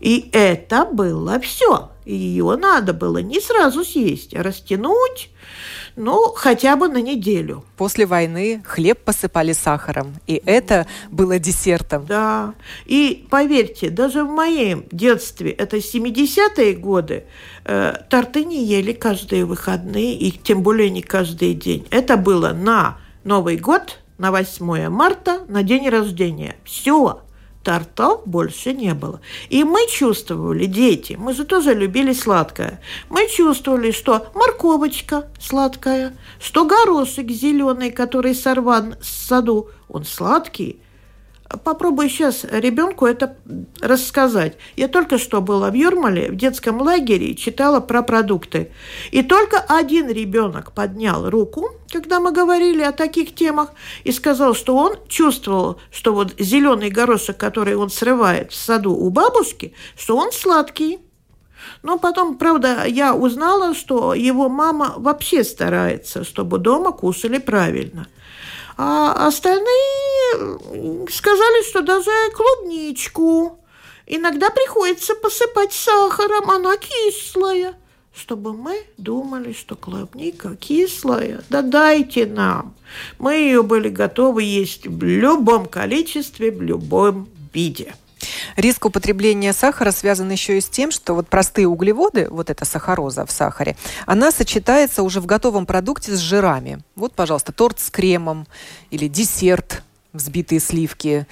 И 0.00 0.30
это 0.32 0.86
было 0.86 1.38
все. 1.40 1.90
Ее 2.04 2.56
надо 2.56 2.92
было 2.94 3.18
не 3.18 3.40
сразу 3.40 3.84
съесть, 3.84 4.34
а 4.34 4.42
растянуть 4.42 5.30
ну, 6.00 6.32
хотя 6.34 6.76
бы 6.76 6.88
на 6.88 7.02
неделю. 7.02 7.62
После 7.76 8.06
войны 8.06 8.62
хлеб 8.66 8.98
посыпали 9.04 9.52
сахаром, 9.52 10.14
и 10.26 10.42
это 10.46 10.86
было 11.10 11.38
десертом. 11.38 12.06
Да. 12.06 12.54
И 12.86 13.26
поверьте, 13.30 13.90
даже 13.90 14.24
в 14.24 14.30
моем 14.30 14.84
детстве, 14.90 15.50
это 15.50 15.76
70-е 15.76 16.72
годы, 16.74 17.24
э, 17.66 17.94
торты 18.08 18.44
не 18.44 18.64
ели 18.64 18.92
каждые 18.92 19.44
выходные, 19.44 20.14
и 20.14 20.30
тем 20.30 20.62
более 20.62 20.88
не 20.88 21.02
каждый 21.02 21.52
день. 21.52 21.86
Это 21.90 22.16
было 22.16 22.52
на 22.54 22.96
Новый 23.24 23.58
год, 23.58 23.98
на 24.16 24.30
8 24.30 24.88
марта, 24.88 25.44
на 25.48 25.62
день 25.62 25.86
рождения. 25.90 26.56
Все 26.64 27.20
тортов 27.62 28.22
больше 28.26 28.72
не 28.72 28.94
было. 28.94 29.20
И 29.48 29.64
мы 29.64 29.86
чувствовали, 29.88 30.66
дети, 30.66 31.16
мы 31.18 31.34
же 31.34 31.44
тоже 31.44 31.74
любили 31.74 32.12
сладкое, 32.12 32.80
мы 33.08 33.28
чувствовали, 33.28 33.90
что 33.90 34.26
морковочка 34.34 35.28
сладкая, 35.38 36.16
что 36.40 36.64
горошек 36.64 37.30
зеленый, 37.30 37.90
который 37.90 38.34
сорван 38.34 38.96
с 39.00 39.28
саду, 39.28 39.70
он 39.88 40.04
сладкий, 40.04 40.80
попробую 41.64 42.08
сейчас 42.08 42.44
ребенку 42.44 43.06
это 43.06 43.36
рассказать. 43.80 44.56
Я 44.76 44.88
только 44.88 45.18
что 45.18 45.40
была 45.40 45.70
в 45.70 45.74
Юрмале, 45.74 46.30
в 46.30 46.36
детском 46.36 46.80
лагере, 46.80 47.34
читала 47.34 47.80
про 47.80 48.02
продукты. 48.02 48.70
И 49.10 49.22
только 49.22 49.58
один 49.58 50.08
ребенок 50.08 50.72
поднял 50.72 51.28
руку, 51.28 51.70
когда 51.90 52.20
мы 52.20 52.32
говорили 52.32 52.82
о 52.82 52.92
таких 52.92 53.34
темах, 53.34 53.70
и 54.04 54.12
сказал, 54.12 54.54
что 54.54 54.76
он 54.76 54.98
чувствовал, 55.08 55.80
что 55.90 56.12
вот 56.12 56.34
зеленый 56.38 56.90
горошек, 56.90 57.36
который 57.36 57.74
он 57.74 57.90
срывает 57.90 58.52
в 58.52 58.56
саду 58.56 58.92
у 58.92 59.10
бабушки, 59.10 59.74
что 59.96 60.16
он 60.16 60.32
сладкий. 60.32 61.00
Но 61.82 61.98
потом, 61.98 62.38
правда, 62.38 62.84
я 62.86 63.14
узнала, 63.14 63.74
что 63.74 64.14
его 64.14 64.48
мама 64.48 64.94
вообще 64.96 65.44
старается, 65.44 66.24
чтобы 66.24 66.58
дома 66.58 66.92
кушали 66.92 67.38
правильно– 67.38 68.06
а 68.82 69.26
остальные 69.26 71.08
сказали, 71.10 71.68
что 71.68 71.82
даже 71.82 72.10
клубничку 72.34 73.62
иногда 74.06 74.48
приходится 74.48 75.14
посыпать 75.16 75.74
сахаром, 75.74 76.50
она 76.50 76.78
кислая. 76.78 77.74
Чтобы 78.14 78.52
мы 78.52 78.82
думали, 78.96 79.52
что 79.52 79.76
клубника 79.76 80.56
кислая. 80.56 81.42
Да 81.48 81.62
дайте 81.62 82.26
нам. 82.26 82.74
Мы 83.18 83.34
ее 83.34 83.62
были 83.62 83.88
готовы 83.88 84.42
есть 84.42 84.86
в 84.86 85.02
любом 85.04 85.66
количестве, 85.66 86.50
в 86.50 86.60
любом 86.60 87.28
виде. 87.52 87.94
Риск 88.56 88.84
употребления 88.84 89.52
сахара 89.52 89.90
связан 89.92 90.30
еще 90.30 90.58
и 90.58 90.60
с 90.60 90.68
тем, 90.68 90.90
что 90.90 91.14
вот 91.14 91.28
простые 91.28 91.68
углеводы, 91.68 92.28
вот 92.30 92.50
эта 92.50 92.64
сахароза 92.64 93.24
в 93.24 93.30
сахаре, 93.30 93.76
она 94.06 94.30
сочетается 94.32 95.02
уже 95.02 95.20
в 95.20 95.26
готовом 95.26 95.66
продукте 95.66 96.12
с 96.12 96.18
жирами. 96.18 96.82
Вот, 96.96 97.14
пожалуйста, 97.14 97.52
торт 97.52 97.80
с 97.80 97.90
кремом 97.90 98.46
или 98.90 99.08
десерт, 99.08 99.82
взбитые 100.12 100.60
сливки. 100.60 101.26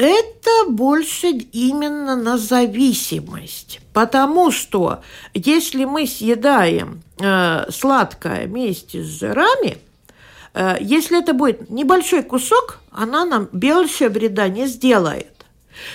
Это 0.00 0.70
больше 0.70 1.26
именно 1.26 2.16
на 2.16 2.38
зависимость. 2.38 3.80
Потому 3.92 4.50
что 4.50 5.02
если 5.34 5.84
мы 5.84 6.06
съедаем 6.06 7.02
э, 7.18 7.70
сладкое 7.70 8.46
вместе 8.46 9.02
с 9.02 9.06
жирами, 9.06 9.76
э, 10.54 10.76
если 10.80 11.20
это 11.20 11.34
будет 11.34 11.68
небольшой 11.68 12.22
кусок, 12.22 12.80
она 12.90 13.26
нам 13.26 13.50
больше 13.52 14.08
вреда 14.08 14.48
не 14.48 14.66
сделает. 14.68 15.26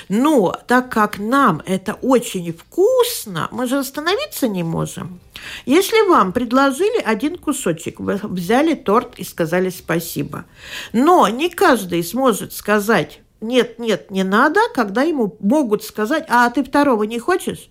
Но 0.07 0.55
так 0.67 0.91
как 0.91 1.17
нам 1.17 1.63
это 1.65 1.95
очень 1.95 2.53
вкусно, 2.53 3.47
мы 3.51 3.65
же 3.65 3.79
остановиться 3.79 4.47
не 4.47 4.61
можем. 4.61 5.19
Если 5.65 6.07
вам 6.07 6.31
предложили 6.31 7.01
один 7.01 7.37
кусочек, 7.37 7.99
вы 7.99 8.19
взяли 8.21 8.75
торт 8.75 9.17
и 9.17 9.23
сказали 9.23 9.69
спасибо. 9.71 10.45
Но 10.93 11.27
не 11.27 11.49
каждый 11.49 12.03
сможет 12.03 12.53
сказать 12.53 13.21
нет, 13.47 13.79
нет, 13.79 14.11
не 14.11 14.23
надо, 14.23 14.59
когда 14.73 15.03
ему 15.03 15.35
могут 15.39 15.83
сказать, 15.83 16.25
а 16.29 16.49
ты 16.49 16.63
второго 16.63 17.03
не 17.03 17.19
хочешь? 17.19 17.69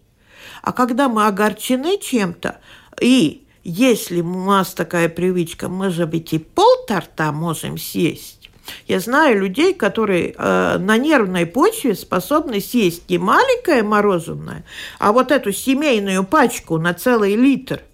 А 0.62 0.72
когда 0.72 1.08
мы 1.08 1.26
огорчены 1.26 1.98
чем-то, 1.98 2.58
и 3.00 3.46
если 3.62 4.20
у 4.20 4.44
нас 4.44 4.74
такая 4.74 5.08
привычка, 5.08 5.68
мы 5.68 5.90
же 5.90 6.06
ведь 6.06 6.32
и 6.32 6.38
пол 6.38 6.84
торта 6.86 7.32
можем 7.32 7.78
съесть, 7.78 8.50
я 8.86 8.98
знаю 9.00 9.40
людей, 9.40 9.74
которые 9.74 10.34
э, 10.36 10.78
на 10.78 10.96
нервной 10.96 11.44
почве 11.44 11.94
способны 11.94 12.60
съесть 12.60 13.10
не 13.10 13.18
маленькое 13.18 13.82
мороженое, 13.82 14.64
а 14.98 15.12
вот 15.12 15.30
эту 15.30 15.52
семейную 15.52 16.24
пачку 16.24 16.78
на 16.78 16.94
целый 16.94 17.36
литр– 17.36 17.82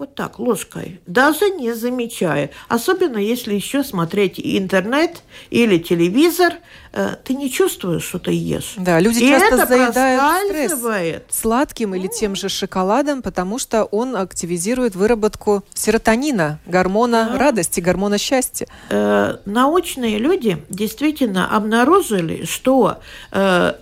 вот 0.00 0.14
так, 0.14 0.38
ложкой, 0.38 0.98
даже 1.06 1.50
не 1.50 1.74
замечая. 1.74 2.50
Особенно 2.68 3.18
если 3.18 3.54
еще 3.54 3.84
смотреть 3.84 4.40
интернет 4.42 5.22
или 5.50 5.76
телевизор, 5.76 6.54
э, 6.94 7.16
ты 7.22 7.34
не 7.34 7.50
чувствуешь, 7.50 8.04
что 8.04 8.18
ты 8.18 8.32
ешь. 8.32 8.76
Да, 8.78 8.98
люди 8.98 9.18
И 9.22 9.28
часто 9.28 9.56
это 9.56 9.66
заедают 9.66 10.72
стресс 10.72 11.22
сладким 11.28 11.94
или 11.94 12.06
тем 12.06 12.34
же 12.34 12.48
шоколадом, 12.48 13.20
потому 13.20 13.58
что 13.58 13.84
он 13.84 14.16
активизирует 14.16 14.94
выработку 14.94 15.64
серотонина, 15.74 16.60
гормона 16.64 17.34
а? 17.34 17.38
радости, 17.38 17.80
гормона 17.80 18.16
счастья. 18.16 18.68
Э, 18.88 19.36
научные 19.44 20.16
люди 20.16 20.64
действительно 20.70 21.54
обнаружили, 21.54 22.46
что 22.46 23.00
э, 23.32 23.74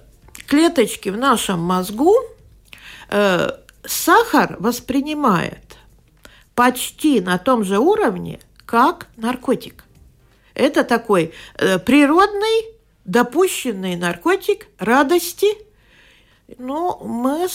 клеточки 0.49 1.11
в 1.11 1.17
нашем 1.17 1.61
мозгу 1.61 2.13
э, 3.09 3.51
сахар 3.85 4.57
воспринимает 4.59 5.68
почти 6.59 7.21
на 7.21 7.39
том 7.39 7.63
же 7.63 7.79
уровне, 7.79 8.41
как 8.67 9.07
наркотик. 9.17 9.85
Это 10.55 10.83
такой 10.83 11.33
э, 11.55 11.79
природный, 11.79 12.75
допущенный 13.05 13.95
наркотик 13.95 14.67
радости. 14.81 15.47
Но 16.59 16.99
мы, 17.05 17.47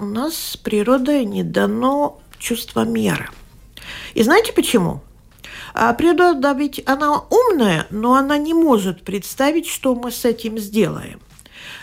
у 0.00 0.04
нас 0.04 0.34
с 0.34 0.56
природой 0.56 1.24
не 1.24 1.44
дано 1.44 2.20
чувство 2.36 2.80
меры. 2.80 3.28
И 4.14 4.24
знаете 4.24 4.52
почему? 4.52 5.02
А 5.72 5.94
природа 5.94 6.50
ведь 6.50 6.82
она 6.84 7.22
умная, 7.30 7.86
но 7.90 8.16
она 8.16 8.38
не 8.38 8.54
может 8.54 9.04
представить, 9.04 9.68
что 9.68 9.94
мы 9.94 10.10
с 10.10 10.24
этим 10.24 10.58
сделаем. 10.58 11.20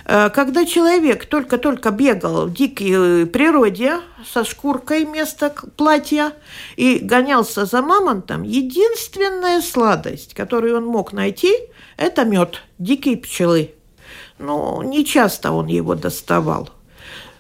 Э, 0.06 0.30
когда 0.30 0.66
человек 0.66 1.26
только-только 1.26 1.92
бегал 1.92 2.46
в 2.46 2.54
дикой 2.54 3.26
природе 3.26 4.00
со 4.32 4.44
шкуркой 4.46 5.06
вместо 5.06 5.50
платья 5.76 6.34
и 6.76 7.00
гонялся 7.00 7.66
за 7.66 7.82
мамонтом, 7.82 8.44
единственная 8.44 9.62
сладость, 9.62 10.34
которую 10.34 10.78
он 10.78 10.86
мог 10.86 11.12
найти, 11.12 11.54
это 11.98 12.24
мед 12.24 12.62
дикой 12.78 13.18
пчелы. 13.18 13.72
Ну, 14.38 14.82
не 14.84 15.06
часто 15.06 15.52
он 15.52 15.68
его 15.68 15.96
доставал. 15.96 16.70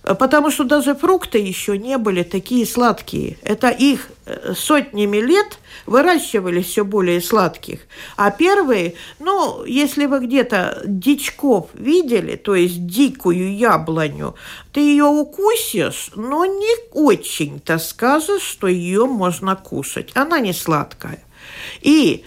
Потому 0.05 0.51
что 0.51 0.63
даже 0.63 0.93
фрукты 0.93 1.39
еще 1.39 1.79
не 1.79 1.97
были 1.97 2.21
такие 2.21 2.67
сладкие. 2.67 3.39
Это 3.41 3.69
их 3.69 4.11
э, 4.27 4.53
сотнями 4.55 5.17
лет 5.17 5.57
выращивали 5.87 6.61
все 6.61 6.85
более 6.85 7.21
сладких. 7.21 7.79
А 8.15 8.29
первые, 8.29 8.93
ну, 9.17 9.63
если 9.65 10.05
вы 10.05 10.19
где-то 10.27 10.83
дичков 10.85 11.69
видели, 11.73 12.35
то 12.35 12.53
есть 12.53 12.85
дикую 12.85 13.57
яблоню, 13.57 14.35
ты 14.71 14.81
ее 14.81 15.05
укусишь, 15.05 16.11
но 16.15 16.45
не 16.45 16.75
очень-то 16.91 17.79
скажешь, 17.79 18.43
что 18.43 18.67
ее 18.67 19.07
можно 19.07 19.55
кушать. 19.55 20.11
Она 20.13 20.39
не 20.39 20.53
сладкая. 20.53 21.23
И 21.81 22.23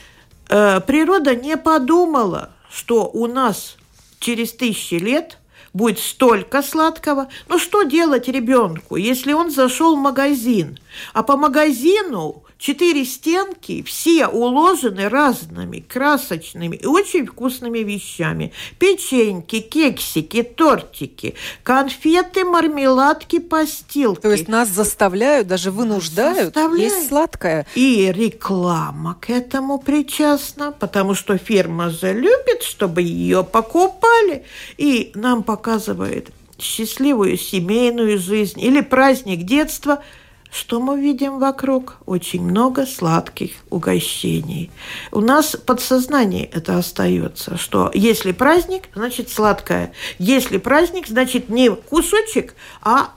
э, 0.48 0.80
природа 0.80 1.36
не 1.36 1.56
подумала, 1.56 2.50
что 2.72 3.08
у 3.12 3.28
нас 3.28 3.76
через 4.18 4.52
тысячи 4.52 4.94
лет– 4.94 5.38
будет 5.78 5.98
столько 5.98 6.60
сладкого. 6.60 7.28
Но 7.48 7.58
что 7.58 7.84
делать 7.84 8.28
ребенку, 8.28 8.96
если 8.96 9.32
он 9.32 9.50
зашел 9.50 9.96
в 9.96 10.00
магазин, 10.00 10.78
а 11.14 11.22
по 11.22 11.38
магазину 11.38 12.42
четыре 12.58 13.04
стенки, 13.04 13.82
все 13.82 14.26
уложены 14.26 15.08
разными 15.08 15.78
красочными 15.78 16.76
и 16.76 16.86
очень 16.86 17.26
вкусными 17.26 17.78
вещами. 17.78 18.52
Печеньки, 18.78 19.60
кексики, 19.60 20.42
тортики, 20.42 21.34
конфеты, 21.62 22.44
мармеладки, 22.44 23.38
постилки. 23.38 24.22
То 24.22 24.32
есть 24.32 24.48
нас 24.48 24.68
заставляют, 24.68 25.46
даже 25.46 25.70
вынуждают 25.70 26.54
заставляют. 26.54 26.92
есть 26.92 27.08
сладкое. 27.08 27.66
И 27.76 28.12
реклама 28.12 29.16
к 29.20 29.30
этому 29.30 29.78
причастна, 29.78 30.72
потому 30.72 31.14
что 31.14 31.38
фирма 31.38 31.90
же 31.90 32.12
любит, 32.12 32.62
чтобы 32.62 33.02
ее 33.02 33.44
покупали. 33.44 34.44
И 34.76 35.12
нам 35.14 35.44
показывает 35.44 36.30
счастливую 36.58 37.38
семейную 37.38 38.18
жизнь 38.18 38.60
или 38.60 38.80
праздник 38.80 39.44
детства– 39.44 40.02
что 40.50 40.80
мы 40.80 41.00
видим 41.00 41.38
вокруг? 41.38 41.98
Очень 42.06 42.42
много 42.42 42.87
сладких 42.87 43.52
угощений. 43.70 44.70
У 45.12 45.20
нас 45.20 45.56
подсознание 45.56 46.46
это 46.46 46.78
остается, 46.78 47.58
что 47.58 47.90
если 47.94 48.32
праздник, 48.32 48.88
значит 48.94 49.30
сладкое. 49.30 49.92
Если 50.18 50.58
праздник, 50.58 51.06
значит 51.06 51.48
не 51.50 51.70
кусочек, 51.70 52.54
а 52.82 53.11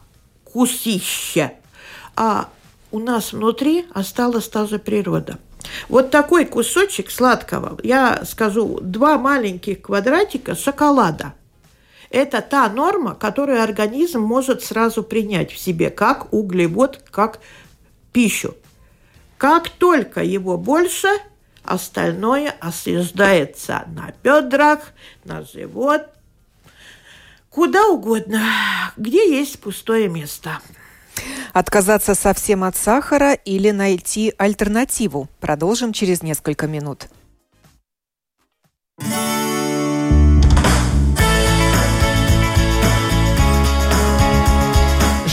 кусище. 0.43 1.53
А 2.15 2.49
у 2.91 2.99
нас 2.99 3.31
внутри 3.31 3.85
осталась 3.93 4.49
та 4.49 4.65
же 4.65 4.77
природа. 4.77 5.39
Вот 5.87 6.11
такой 6.11 6.45
кусочек 6.45 7.09
сладкого, 7.09 7.79
я 7.83 8.23
скажу, 8.25 8.79
два 8.81 9.17
маленьких 9.17 9.81
квадратика 9.81 10.55
шоколада– 10.55 11.33
это 12.11 12.41
та 12.41 12.69
норма, 12.69 13.15
которую 13.15 13.63
организм 13.63 14.21
может 14.21 14.63
сразу 14.63 15.03
принять 15.03 15.51
в 15.51 15.57
себе, 15.57 15.89
как 15.89 16.33
углевод, 16.33 17.03
как 17.09 17.39
пищу. 18.11 18.55
Как 19.37 19.69
только 19.69 20.21
его 20.21 20.57
больше, 20.57 21.07
остальное 21.63 22.53
осаждается 22.59 23.85
на 23.87 24.13
бедрах, 24.23 24.91
на 25.23 25.43
живот, 25.43 26.03
куда 27.49 27.87
угодно, 27.87 28.41
где 28.97 29.29
есть 29.37 29.59
пустое 29.59 30.07
место. 30.07 30.59
Отказаться 31.53 32.15
совсем 32.15 32.63
от 32.63 32.75
сахара 32.75 33.33
или 33.33 33.71
найти 33.71 34.33
альтернативу. 34.37 35.27
Продолжим 35.39 35.93
через 35.93 36.23
несколько 36.23 36.67
минут. 36.67 37.07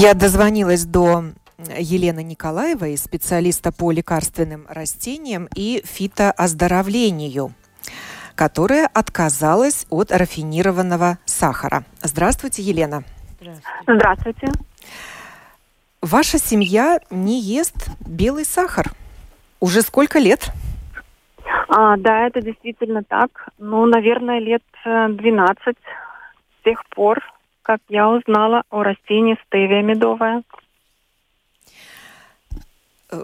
Я 0.00 0.14
дозвонилась 0.14 0.84
до 0.84 1.24
Елены 1.76 2.22
Николаевой, 2.22 2.96
специалиста 2.96 3.72
по 3.72 3.90
лекарственным 3.90 4.64
растениям 4.68 5.48
и 5.56 5.82
фитооздоровлению, 5.84 7.50
которая 8.36 8.86
отказалась 8.86 9.88
от 9.90 10.12
рафинированного 10.12 11.18
сахара. 11.24 11.82
Здравствуйте, 12.00 12.62
Елена. 12.62 13.02
Здравствуйте. 13.88 14.52
Ваша 16.00 16.38
семья 16.38 17.00
не 17.10 17.40
ест 17.40 17.88
белый 18.06 18.44
сахар. 18.44 18.92
Уже 19.58 19.82
сколько 19.82 20.20
лет? 20.20 20.52
А, 21.68 21.96
да, 21.96 22.28
это 22.28 22.40
действительно 22.40 23.02
так. 23.02 23.48
Ну, 23.58 23.84
наверное, 23.86 24.38
лет 24.38 24.62
12 24.84 25.66
э, 25.66 25.72
с 25.72 26.64
тех 26.64 26.86
пор, 26.86 27.18
как 27.68 27.80
я 27.90 28.08
узнала 28.08 28.62
о 28.70 28.82
растении 28.82 29.36
стевия 29.46 29.82
медовая. 29.82 30.42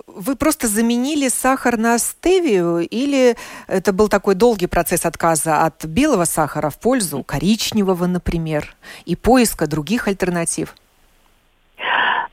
Вы 0.06 0.36
просто 0.36 0.66
заменили 0.66 1.28
сахар 1.28 1.78
на 1.78 1.96
стевию 1.96 2.80
или 2.80 3.36
это 3.68 3.94
был 3.94 4.10
такой 4.10 4.34
долгий 4.34 4.66
процесс 4.66 5.06
отказа 5.06 5.64
от 5.64 5.86
белого 5.86 6.26
сахара 6.26 6.68
в 6.68 6.78
пользу 6.78 7.22
коричневого, 7.22 8.04
например, 8.06 8.64
и 9.06 9.16
поиска 9.16 9.66
других 9.66 10.08
альтернатив? 10.08 10.74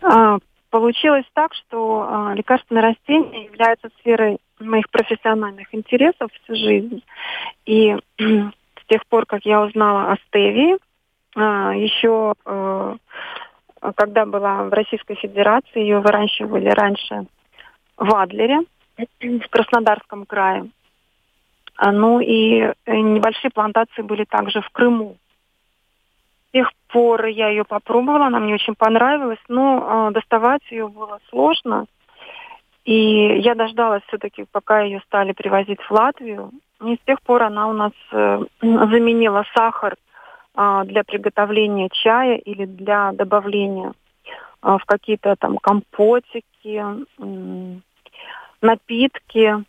А, 0.01 0.39
получилось 0.69 1.25
так, 1.33 1.53
что 1.53 2.07
а, 2.09 2.33
лекарственные 2.33 2.83
растения 2.83 3.45
являются 3.45 3.87
сферой 4.01 4.37
моих 4.59 4.89
профессиональных 4.89 5.73
интересов 5.73 6.29
всю 6.43 6.55
жизнь. 6.55 7.03
И 7.65 7.95
с 8.19 8.85
тех 8.89 9.05
пор, 9.07 9.25
как 9.25 9.45
я 9.45 9.61
узнала 9.61 10.11
о 10.11 10.17
стевии, 10.27 10.77
еще 11.35 12.33
э, 12.45 12.95
когда 13.95 14.25
была 14.25 14.63
в 14.63 14.73
Российской 14.73 15.15
Федерации, 15.15 15.79
ее 15.79 15.99
выращивали 15.99 16.69
раньше 16.69 17.25
в 17.97 18.15
Адлере, 18.15 18.61
в 18.97 19.49
Краснодарском 19.49 20.25
крае. 20.25 20.69
А, 21.77 21.91
ну 21.91 22.19
и 22.19 22.59
э, 22.59 22.73
небольшие 22.85 23.49
плантации 23.49 24.01
были 24.03 24.25
также 24.25 24.61
в 24.61 24.69
Крыму. 24.69 25.17
С 26.49 26.51
тех 26.53 26.71
пор 26.89 27.25
я 27.25 27.47
ее 27.49 27.63
попробовала, 27.63 28.27
она 28.27 28.39
мне 28.39 28.55
очень 28.55 28.75
понравилась, 28.75 29.39
но 29.47 30.09
э, 30.09 30.13
доставать 30.13 30.61
ее 30.69 30.87
было 30.87 31.19
сложно. 31.29 31.85
И 32.83 33.39
я 33.39 33.55
дождалась 33.55 34.03
все-таки, 34.07 34.45
пока 34.51 34.81
ее 34.81 35.01
стали 35.05 35.31
привозить 35.31 35.81
в 35.81 35.91
Латвию. 35.91 36.51
И 36.83 36.95
с 36.95 36.99
тех 37.05 37.21
пор 37.21 37.43
она 37.43 37.67
у 37.67 37.73
нас 37.73 37.93
э, 38.11 38.43
заменила 38.61 39.45
сахар 39.55 39.93
а, 39.93 40.10
для 40.55 41.03
приготовления 41.03 41.89
чая 41.91 42.35
или 42.35 42.65
для 42.65 43.13
добавления 43.13 43.93
а, 44.61 44.77
в 44.77 44.85
какие-то 44.85 45.35
там 45.37 45.57
компотики, 45.57 46.85
напитки. 48.61 49.63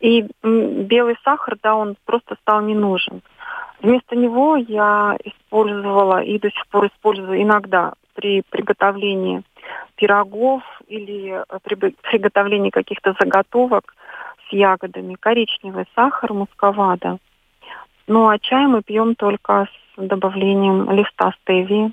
И 0.00 0.28
белый 0.42 1.16
сахар, 1.24 1.56
да, 1.60 1.74
он 1.74 1.96
просто 2.04 2.36
стал 2.42 2.60
не 2.60 2.74
нужен. 2.74 3.20
Вместо 3.80 4.14
него 4.14 4.56
я 4.56 5.16
использовала 5.24 6.22
и 6.22 6.38
до 6.38 6.50
сих 6.50 6.66
пор 6.68 6.86
использую 6.86 7.42
иногда 7.42 7.94
при 8.14 8.42
приготовлении 8.48 9.42
пирогов 9.96 10.62
или 10.86 11.42
при 11.62 11.74
приготовлении 11.74 12.70
каких-то 12.70 13.14
заготовок 13.18 13.94
с 14.48 14.52
ягодами 14.52 15.14
коричневый 15.14 15.86
сахар 15.94 16.32
мусковада. 16.32 17.18
Ну 18.06 18.28
а 18.28 18.38
чай 18.38 18.66
мы 18.66 18.82
пьем 18.82 19.14
только 19.16 19.68
добавлением 20.06 20.90
листа 20.90 21.32
стевии. 21.42 21.92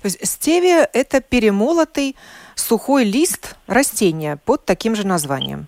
То 0.00 0.06
есть 0.06 0.26
стевия– 0.26 0.88
это 0.92 1.20
перемолотый 1.20 2.16
сухой 2.54 3.04
лист 3.04 3.58
растения 3.66 4.38
под 4.44 4.64
таким 4.64 4.94
же 4.94 5.06
названием? 5.06 5.66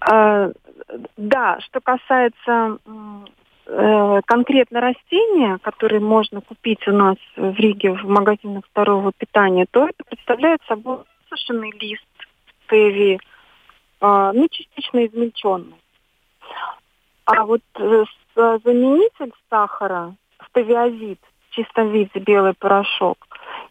А, 0.00 0.50
да, 1.16 1.60
что 1.60 1.80
касается 1.80 2.78
э, 3.66 4.20
конкретно 4.26 4.80
растения, 4.80 5.58
которые 5.58 6.00
можно 6.00 6.40
купить 6.40 6.86
у 6.88 6.92
нас 6.92 7.16
в 7.36 7.54
Риге 7.54 7.92
в 7.92 8.04
магазинах 8.04 8.64
здорового 8.72 9.12
питания, 9.16 9.66
то 9.70 9.88
это 9.88 10.04
представляет 10.04 10.60
собой 10.66 10.98
сушеный 11.28 11.72
лист 11.78 12.04
стевии, 12.66 13.20
э, 14.00 14.30
ну, 14.34 14.48
частично 14.50 15.06
измельченный. 15.06 15.76
А 17.24 17.44
вот 17.44 17.62
э, 17.74 18.04
заменитель 18.64 19.32
сахара, 19.50 20.14
стевиазид, 20.48 21.18
чистом 21.50 21.90
виде 21.90 22.18
белый 22.20 22.54
порошок, 22.54 23.18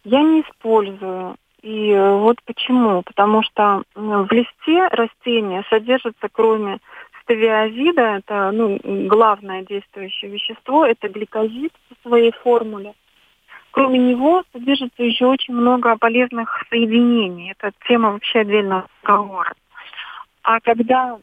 я 0.04 0.22
не 0.22 0.42
использую. 0.42 1.36
И 1.62 1.92
э, 1.92 2.18
вот 2.18 2.38
почему. 2.46 3.02
Потому 3.02 3.42
что 3.44 3.84
в 3.96 4.32
листе 4.32 4.88
растения 4.88 5.64
содержится, 5.70 6.28
кроме 6.32 6.80
стевиазида, 7.24 8.02
это 8.02 8.52
ну, 8.52 8.80
главное 9.08 9.64
действующее 9.64 10.32
вещество, 10.32 10.86
это 10.86 11.10
гликозид 11.10 11.74
в 11.90 12.08
своей 12.08 12.32
формуле. 12.32 12.94
Кроме 13.72 14.00
него 14.00 14.44
содержится 14.54 15.04
еще 15.04 15.26
очень 15.26 15.54
много 15.54 15.98
полезных 15.98 16.64
соединений. 16.70 17.52
Это 17.52 17.72
тема 17.88 18.12
вообще 18.12 18.40
отдельного 18.40 18.88
разговора. 19.02 19.54
А 20.44 20.60
когда 20.62 21.18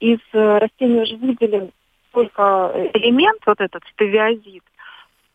из 0.00 0.18
э, 0.32 0.58
растения 0.58 1.02
уже 1.02 1.16
выделен 1.16 1.70
только 2.12 2.72
элемент, 2.94 3.40
вот 3.46 3.60
этот 3.60 3.82
стевиазид, 3.92 4.62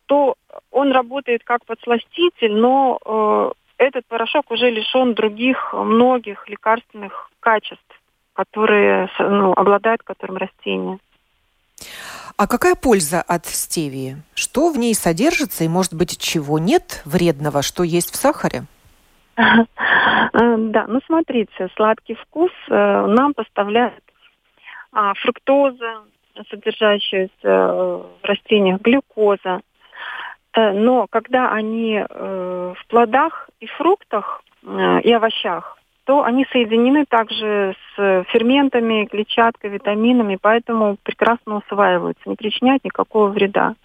то 0.05 0.35
он 0.71 0.91
работает 0.91 1.43
как 1.43 1.65
подсластитель, 1.65 2.53
но 2.53 2.99
э, 3.03 3.51
этот 3.77 4.05
порошок 4.05 4.51
уже 4.51 4.69
лишен 4.69 5.13
других 5.13 5.73
многих 5.73 6.47
лекарственных 6.47 7.31
качеств, 7.39 8.01
которые 8.33 9.09
ну, 9.19 9.53
обладают 9.53 10.03
которым 10.03 10.37
растение. 10.37 10.99
А 12.37 12.47
какая 12.47 12.75
польза 12.75 13.21
от 13.21 13.45
стевии? 13.45 14.17
Что 14.33 14.69
в 14.69 14.77
ней 14.77 14.93
содержится 14.93 15.63
и, 15.63 15.69
может 15.69 15.93
быть, 15.93 16.17
чего 16.17 16.59
нет 16.59 17.01
вредного, 17.05 17.61
что 17.61 17.83
есть 17.83 18.11
в 18.11 18.15
сахаре? 18.15 18.63
Э, 20.33 20.55
да, 20.57 20.85
ну 20.87 20.99
смотрите, 21.05 21.69
сладкий 21.75 22.15
вкус 22.15 22.51
э, 22.67 22.73
нам 22.73 23.33
поставляет 23.33 24.03
а, 24.91 25.13
фруктоза, 25.13 26.03
содержащаяся 26.49 27.31
э, 27.43 28.01
в 28.21 28.23
растениях, 28.23 28.81
глюкоза. 28.81 29.61
Э, 30.53 30.71
но 30.71 31.07
когда 31.09 31.51
они 31.51 31.95
э, 31.97 32.73
в 32.77 32.87
плодах 32.87 33.49
и 33.59 33.67
фруктах 33.67 34.41
и 35.03 35.13
овощах, 35.13 35.77
то 36.05 36.23
они 36.23 36.45
соединены 36.51 37.05
также 37.05 37.75
с 37.95 38.23
ферментами, 38.31 39.05
клетчаткой, 39.05 39.71
витаминами, 39.71 40.37
поэтому 40.39 40.97
прекрасно 41.03 41.57
усваиваются, 41.57 42.29
не 42.29 42.35
причиняют 42.35 42.83
никакого 42.83 43.29
вреда. 43.29 43.75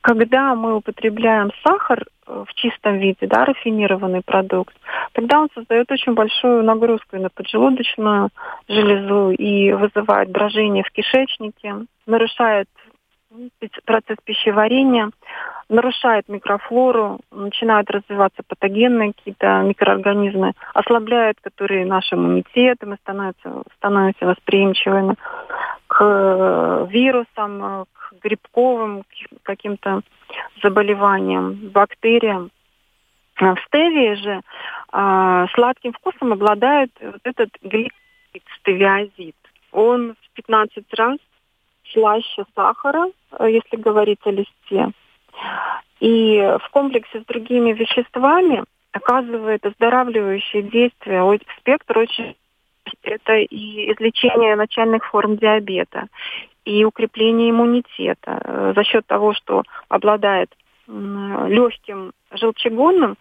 Когда 0.00 0.54
мы 0.54 0.76
употребляем 0.76 1.50
сахар 1.64 2.04
в 2.26 2.52
чистом 2.54 2.98
виде, 2.98 3.26
да, 3.26 3.44
рафинированный 3.44 4.22
продукт, 4.24 4.74
тогда 5.12 5.40
он 5.40 5.48
создает 5.54 5.90
очень 5.90 6.14
большую 6.14 6.64
нагрузку 6.64 7.16
на 7.16 7.28
поджелудочную 7.28 8.30
железу 8.68 9.30
и 9.30 9.72
вызывает 9.72 10.30
брожение 10.30 10.84
в 10.84 10.90
кишечнике, 10.90 11.86
нарушает 12.06 12.68
процесс 13.84 14.18
пищеварения, 14.24 15.10
нарушает 15.68 16.28
микрофлору, 16.28 17.20
начинают 17.30 17.90
развиваться 17.90 18.42
патогенные 18.46 19.12
какие-то 19.12 19.62
микроорганизмы, 19.62 20.52
ослабляет 20.74 21.38
которые 21.40 21.86
наш 21.86 22.12
иммунитет, 22.12 22.78
и 22.82 22.86
мы 22.86 22.96
становимся, 22.96 23.62
становимся 23.76 24.26
восприимчивыми 24.26 25.14
к 25.86 26.88
вирусам, 26.90 27.86
к 27.92 28.14
грибковым 28.22 29.04
каким-то 29.42 30.02
заболеваниям, 30.62 31.70
бактериям. 31.70 32.50
В 33.36 33.56
стевии 33.66 34.14
же 34.14 34.40
а, 34.92 35.46
сладким 35.54 35.92
вкусом 35.92 36.32
обладает 36.32 36.90
вот 37.00 37.20
этот 37.24 37.50
гликозид, 37.62 37.92
стевиазид. 38.60 39.36
Он 39.72 40.14
в 40.14 40.34
15 40.34 40.84
раз 40.94 41.18
слаще 41.92 42.44
сахара, 42.54 43.06
э, 43.38 43.50
если 43.50 43.76
говорить 43.76 44.20
о 44.24 44.30
листе. 44.30 44.92
И 46.00 46.38
в 46.38 46.70
комплексе 46.70 47.20
с 47.20 47.24
другими 47.24 47.72
веществами 47.72 48.64
оказывает 48.92 49.64
оздоравливающее 49.64 50.62
действие. 50.62 51.40
Спектр 51.58 51.98
очень 51.98 52.36
это 53.02 53.36
и 53.36 53.92
излечение 53.92 54.56
начальных 54.56 55.04
форм 55.06 55.36
диабета, 55.36 56.08
и 56.64 56.84
укрепление 56.84 57.50
иммунитета 57.50 58.40
э, 58.44 58.72
за 58.74 58.84
счет 58.84 59.06
того, 59.06 59.34
что 59.34 59.62
обладает 59.88 60.54
легким 60.88 62.12
желчегонным 62.32 63.16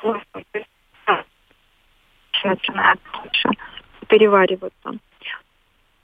свойством, 0.00 0.44
начинает 2.44 3.00
лучше 3.22 3.48
перевариваться. 4.08 4.98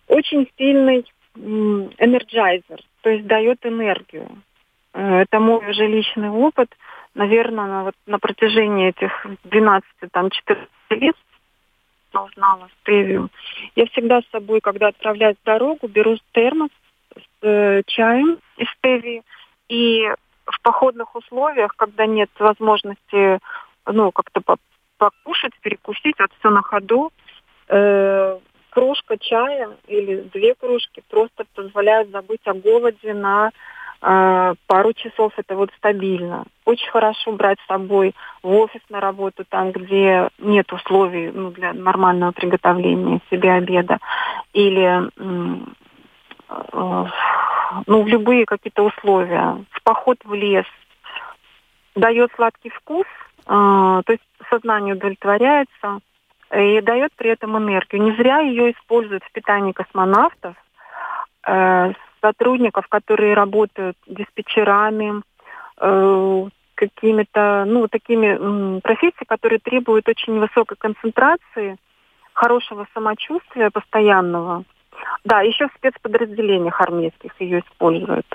Очень 0.09 0.49
сильный 0.57 1.05
energizer, 2.39 2.81
то 3.03 3.11
есть 3.11 3.27
дает 3.27 3.65
энергию. 3.65 4.29
Э, 4.95 5.21
это 5.21 5.41
мой 5.41 5.59
уже 5.69 5.87
личный 5.87 6.31
опыт. 6.31 6.75
Наверное, 7.15 7.67
на, 7.67 7.85
вот, 7.85 7.95
на 8.07 8.19
протяжении 8.19 8.89
этих 8.89 9.27
12-14 9.45 10.31
лет 10.91 11.17
узнала 12.13 12.69
стевию. 12.81 13.29
Я 13.77 13.87
всегда 13.87 14.21
с 14.21 14.31
собой, 14.31 14.61
когда 14.61 14.89
отправляюсь 14.89 15.37
в 15.43 15.45
дорогу, 15.45 15.89
беру 15.89 16.17
термос 16.33 16.71
с 17.15 17.47
э, 17.47 17.83
чаем 17.87 18.39
из 18.57 18.69
стевии. 18.79 19.23
И 19.69 20.09
в 20.47 20.61
походных 20.63 21.15
условиях, 21.15 21.75
когда 21.77 22.07
нет 22.07 22.31
возможности 22.39 23.39
ну, 23.87 24.11
как-то 24.13 24.41
покушать, 24.97 25.53
перекусить, 25.61 26.19
вот 26.19 26.31
все 26.39 26.51
на 26.51 26.63
ходу, 26.63 27.11
э, 27.69 28.39
кружка 28.79 29.19
чая 29.19 29.71
или 29.89 30.21
две 30.33 30.55
кружки 30.55 31.03
просто 31.11 31.45
позволяют 31.55 32.11
забыть 32.11 32.43
о 32.45 32.55
голоде 32.55 33.13
на 33.13 33.51
э, 34.01 34.55
пару 34.69 34.93
часов. 34.93 35.33
Это 35.37 35.57
вот 35.57 35.71
стабильно. 35.77 36.45
Очень 36.65 36.89
хорошо 36.91 37.33
брать 37.33 37.59
с 37.59 37.67
собой 37.67 38.15
в 38.45 38.55
офис 38.55 38.81
на 38.89 39.01
работу, 39.01 39.45
там, 39.49 39.73
где 39.73 40.29
нет 40.39 40.73
условий 40.73 41.33
ну, 41.33 41.51
для 41.51 41.73
нормального 41.73 42.31
приготовления 42.31 43.21
себе 43.31 43.51
обеда. 43.51 43.99
Или 44.53 45.09
э, 45.09 45.67
ну, 47.87 48.03
в 48.03 48.07
любые 48.07 48.47
какие-то 48.47 48.85
условия. 48.85 49.65
В 49.73 49.83
поход 49.83 50.19
в 50.23 50.35
лес 50.35 50.67
дает 51.97 52.31
сладкий 52.37 52.71
вкус, 52.71 53.07
э, 53.39 53.49
то 53.49 54.13
есть 54.13 54.23
сознание 54.49 54.95
удовлетворяется 54.95 55.99
и 56.55 56.81
дает 56.81 57.13
при 57.17 57.31
этом 57.31 57.57
энергию. 57.59 58.03
Не 58.03 58.13
зря 58.17 58.39
ее 58.39 58.73
используют 58.73 59.25
в 59.25 59.33
питании 59.33 59.73
космонавтов, 59.73 60.55
э, 61.47 61.93
сотрудников, 62.21 62.89
которые 62.89 63.35
работают 63.35 63.97
диспетчерами, 64.07 65.23
э, 65.81 66.49
какими-то, 66.75 67.65
ну, 67.67 67.89
такими 67.89 68.37
э, 68.39 68.81
профессиями, 68.81 69.27
которые 69.27 69.59
требуют 69.59 70.09
очень 70.09 70.39
высокой 70.39 70.77
концентрации, 70.77 71.77
хорошего 72.33 72.87
самочувствия 72.95 73.71
постоянного. 73.71 74.65
Да, 75.25 75.41
еще 75.43 75.69
в 75.69 75.75
спецподразделениях 75.77 76.81
армейских 76.81 77.33
ее 77.41 77.61
используют. 77.61 78.27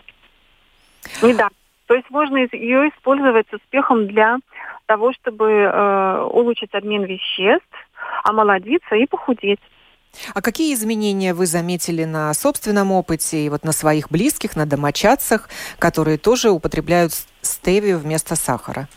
Не 1.21 1.34
да. 1.34 1.49
То 1.88 1.95
есть 1.95 2.10
можно 2.10 2.38
ее 2.38 2.89
использовать 2.89 3.47
с 3.49 3.54
успехом 3.54 4.08
для 4.08 4.38
того, 4.86 5.13
чтобы 5.13 5.52
э, 5.52 6.21
улучшить 6.32 6.73
обмен 6.73 7.04
веществ, 7.04 7.67
омолодиться 8.24 8.96
и 8.96 9.06
похудеть. 9.06 9.60
А 10.36 10.42
какие 10.42 10.74
изменения 10.74 11.34
вы 11.34 11.46
заметили 11.48 12.04
на 12.04 12.34
собственном 12.34 12.92
опыте 12.92 13.46
и 13.46 13.50
вот 13.50 13.63
на 13.63 13.72
своих 13.72 14.12
близких, 14.12 14.56
на 14.56 14.66
домочадцах, 14.66 15.50
которые 15.80 16.18
тоже 16.18 16.52
употребляют 16.52 17.13
стевию 17.42 17.98
вместо 17.98 18.36
сахара? 18.36 18.88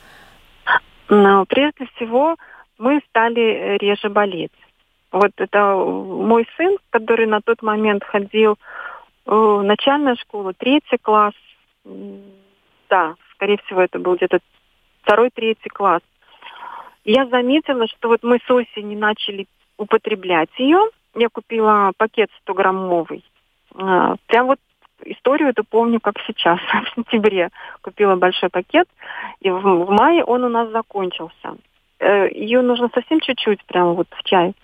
Ну, 1.09 1.47
прежде 1.47 1.87
всего, 1.95 2.37
мы 2.79 3.01
стали 3.09 3.79
реже 3.79 4.11
болеть. 4.11 4.53
Вот 5.11 5.31
это 5.38 5.75
мой 5.75 6.47
сын, 6.57 6.77
который 6.90 7.27
на 7.27 7.40
тот 7.40 7.62
момент 7.62 8.05
ходил 8.05 8.59
в 9.25 9.62
начальную 9.62 10.16
школу, 10.16 10.53
третий 10.53 10.99
класс. 11.01 11.35
Да, 12.90 13.14
скорее 13.33 13.59
всего, 13.64 13.81
это 13.81 13.99
был 13.99 14.16
где-то 14.16 14.40
второй, 15.03 15.31
третий 15.31 15.71
Я 17.07 17.25
заметила, 17.27 17.87
что 17.87 18.09
вот 18.09 18.25
мы 18.25 18.40
с 18.45 18.51
осени 18.51 18.97
начали 18.97 19.47
употреблять 19.79 20.51
ее. 20.59 20.90
Я 21.14 21.29
купила 21.29 21.92
пакет 21.97 22.31
100-граммовый. 22.45 23.23
А, 23.77 24.16
прям 24.27 24.47
вот 24.49 24.59
историю 25.05 25.51
эту 25.51 25.62
помню, 25.62 26.01
как 26.01 26.16
сейчас, 26.27 26.59
в 26.69 26.95
сентябре. 26.97 27.51
Купила 27.81 28.16
большой 28.16 28.49
пакет, 28.49 28.88
и 29.40 29.51
в, 29.51 29.61
в 29.61 29.90
мае 29.90 30.25
он 30.25 30.42
у 30.42 30.49
нас 30.49 30.69
закончился. 30.71 31.57
Э, 32.01 32.29
ее 32.29 32.62
нужно 32.62 32.90
совсем 32.92 33.21
чуть-чуть, 33.21 33.64
прямо 33.66 33.92
вот 33.92 34.09
в 34.11 34.25
чай. 34.25 34.55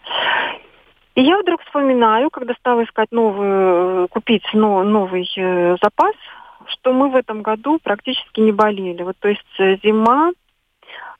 И 1.15 1.23
я 1.23 1.39
вдруг 1.39 1.63
вспоминаю, 1.63 2.29
когда 2.31 2.55
стала 2.55 2.83
искать 2.83 3.13
новую, 3.13 4.09
купить 4.09 4.45
но, 4.53 4.83
новый 4.83 5.31
э, 5.37 5.77
запас, 5.81 6.15
что 6.67 6.93
мы 6.93 7.09
в 7.09 7.15
этом 7.15 7.43
году 7.43 7.79
практически 7.81 8.41
не 8.41 8.51
болели. 8.51 9.05
Вот, 9.05 9.17
то 9.21 9.29
есть 9.29 9.61
э, 9.61 9.77
зима, 9.85 10.33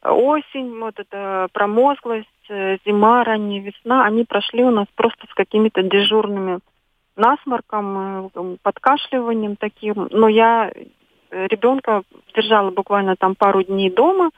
осень, 0.03 0.79
вот 0.81 0.99
эта 0.99 1.49
промозглость, 1.53 2.29
э, 2.49 2.79
зима, 2.85 3.25
ранняя 3.25 3.63
весна, 3.63 4.05
они 4.05 4.25
прошли 4.25 4.65
у 4.65 4.71
нас 4.71 4.87
просто 4.95 5.27
с 5.31 5.35
какими-то 5.35 5.83
дежурными 5.83 6.59
насморком, 7.17 8.31
э, 8.35 8.57
подкашливанием 8.63 9.57
таким. 9.57 10.09
Но 10.11 10.29
я 10.29 10.73
ребенка 11.31 12.03
держала 12.35 12.71
буквально 12.71 13.17
там 13.17 13.35
пару 13.35 13.63
дней 13.63 13.91
дома 13.91 14.31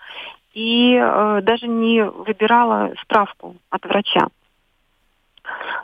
и 0.52 0.94
э, 0.94 1.40
даже 1.42 1.66
не 1.66 2.04
выбирала 2.04 2.92
справку 3.02 3.56
от 3.70 3.84
врача. 3.84 4.28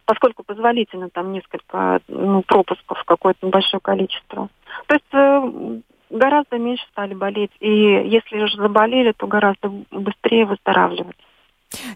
Поскольку 0.06 0.42
позволительно 0.42 1.10
там 1.10 1.32
несколько 1.32 2.00
ну, 2.08 2.42
пропусков, 2.42 3.02
какое-то 3.04 3.48
большое 3.48 3.80
количество. 3.80 4.48
То 4.86 4.94
есть 4.94 5.12
э, 5.12 5.80
гораздо 6.10 6.58
меньше 6.58 6.84
стали 6.90 7.14
болеть. 7.14 7.52
И 7.60 7.70
если 7.70 8.42
уже 8.42 8.56
заболели, 8.56 9.12
то 9.12 9.26
гораздо 9.26 9.68
быстрее 9.90 10.44
выздоравливать. 10.44 11.16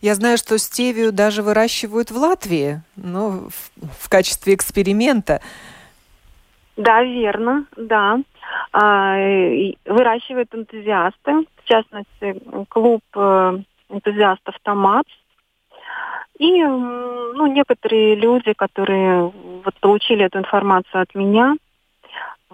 Я 0.00 0.14
знаю, 0.14 0.38
что 0.38 0.57
стевию 0.59 1.12
даже 1.12 1.42
выращивают 1.42 2.11
в 2.11 2.16
Латвии, 2.16 2.83
но 2.96 3.48
в, 3.48 3.70
в 4.05 4.09
качестве 4.09 4.55
эксперимента. 4.55 5.40
Да, 6.77 7.03
верно, 7.03 7.66
да. 7.77 8.20
А, 8.72 9.16
выращивают 9.85 10.55
энтузиасты, 10.55 11.46
в 11.57 11.64
частности, 11.64 12.40
клуб 12.68 13.03
э, 13.16 13.59
энтузиастов 13.88 14.55
«Томат». 14.62 15.07
И 16.38 16.62
ну, 16.62 17.46
некоторые 17.46 18.16
люди, 18.16 18.53
которые 18.55 19.33
вот, 19.64 19.74
получили 19.81 20.24
эту 20.24 20.38
информацию 20.38 21.03
от 21.03 21.14
меня, 21.14 21.55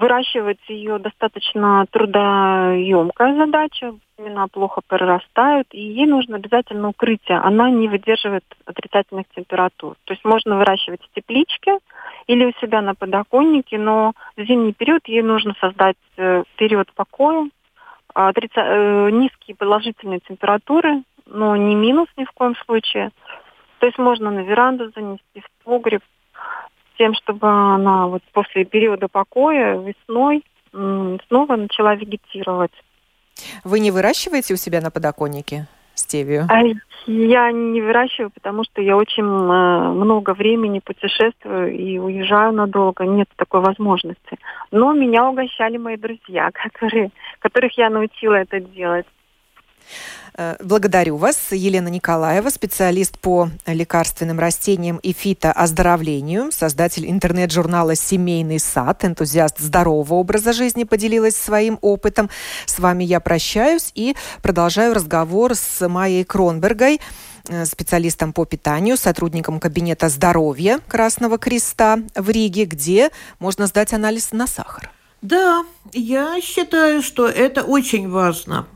Выращивать 0.00 0.66
ее 0.66 0.98
достаточно 0.98 1.84
трудоемкая 1.90 3.36
задача, 3.36 3.92
семена 4.16 4.46
плохо 4.48 4.80
прорастают, 4.86 5.68
и 5.72 5.82
ей 5.82 6.06
нужно 6.06 6.36
обязательно 6.36 6.88
укрытие. 6.88 7.36
Она 7.36 7.68
не 7.68 7.86
выдерживает 7.86 8.44
отрицательных 8.64 9.26
температур. 9.36 9.96
То 10.04 10.14
есть 10.14 10.24
можно 10.24 10.56
выращивать 10.56 11.02
в 11.02 11.14
тепличке 11.14 11.76
или 12.26 12.46
у 12.46 12.52
себя 12.62 12.80
на 12.80 12.94
подоконнике, 12.94 13.76
но 13.76 14.14
в 14.38 14.42
зимний 14.42 14.72
период 14.72 15.06
ей 15.06 15.20
нужно 15.20 15.54
создать 15.60 15.98
э, 16.16 16.44
период 16.56 16.90
покоя, 16.94 17.50
э, 18.14 19.10
низкие 19.10 19.54
положительные 19.54 20.20
температуры, 20.20 21.02
но 21.26 21.56
не 21.56 21.74
минус 21.74 22.08
ни 22.16 22.24
в 22.24 22.30
коем 22.32 22.56
случае. 22.64 23.10
То 23.80 23.86
есть 23.86 23.98
можно 23.98 24.30
на 24.30 24.40
веранду 24.40 24.90
занести, 24.96 25.40
в 25.40 25.64
погреб, 25.64 26.02
тем, 27.00 27.14
чтобы 27.14 27.48
она 27.48 28.06
вот 28.08 28.22
после 28.32 28.66
периода 28.66 29.08
покоя 29.08 29.78
весной 29.78 30.44
снова 30.70 31.56
начала 31.56 31.94
вегетировать. 31.94 32.72
Вы 33.64 33.80
не 33.80 33.90
выращиваете 33.90 34.52
у 34.52 34.56
себя 34.58 34.82
на 34.82 34.90
подоконнике 34.90 35.66
стевию? 35.94 36.46
А 36.50 36.60
я 37.06 37.50
не 37.52 37.80
выращиваю, 37.80 38.30
потому 38.30 38.64
что 38.64 38.82
я 38.82 38.96
очень 38.96 39.24
э, 39.24 39.92
много 39.94 40.34
времени 40.34 40.80
путешествую 40.80 41.74
и 41.74 41.98
уезжаю 41.98 42.52
надолго. 42.52 43.04
Нет 43.04 43.28
такой 43.36 43.60
возможности. 43.60 44.38
Но 44.70 44.92
меня 44.92 45.26
угощали 45.28 45.78
мои 45.78 45.96
друзья, 45.96 46.50
которые, 46.52 47.10
которых 47.38 47.78
я 47.78 47.88
научила 47.88 48.34
это 48.34 48.60
делать. 48.60 49.06
Э, 50.34 50.56
благодарю 50.62 51.16
вас. 51.16 51.48
Елена 51.50 51.88
Николаева, 51.88 52.48
специалист 52.50 53.18
по 53.18 53.50
лекарственным 53.66 54.38
растениям 54.38 54.96
и 54.98 55.12
фитооздоровлению, 55.12 56.50
создатель 56.52 57.10
интернет-журнала 57.10 57.94
«Семейный 57.94 58.58
сад», 58.58 59.04
энтузиаст 59.04 59.58
здорового 59.58 60.14
образа 60.14 60.52
жизни, 60.52 60.84
поделилась 60.84 61.36
своим 61.36 61.78
опытом. 61.82 62.30
С 62.64 62.78
вами 62.78 63.04
я 63.04 63.20
прощаюсь 63.20 63.90
и 63.94 64.16
продолжаю 64.40 64.94
разговор 64.94 65.54
с 65.54 65.86
Майей 65.86 66.24
Кронбергой, 66.24 67.00
э, 67.48 67.66
специалистом 67.66 68.32
по 68.32 68.44
питанию, 68.46 68.96
сотрудником 68.96 69.60
кабинета 69.60 70.08
здоровья 70.08 70.80
Красного 70.88 71.36
Креста 71.36 71.98
в 72.14 72.30
Риге, 72.30 72.64
где 72.64 73.10
можно 73.40 73.66
сдать 73.66 73.92
анализ 73.92 74.32
на 74.32 74.46
сахар. 74.46 74.90
Да, 75.22 75.66
я 75.92 76.40
считаю, 76.40 77.02
что 77.02 77.26
это 77.26 77.62
очень 77.62 78.08
важно. 78.08 78.66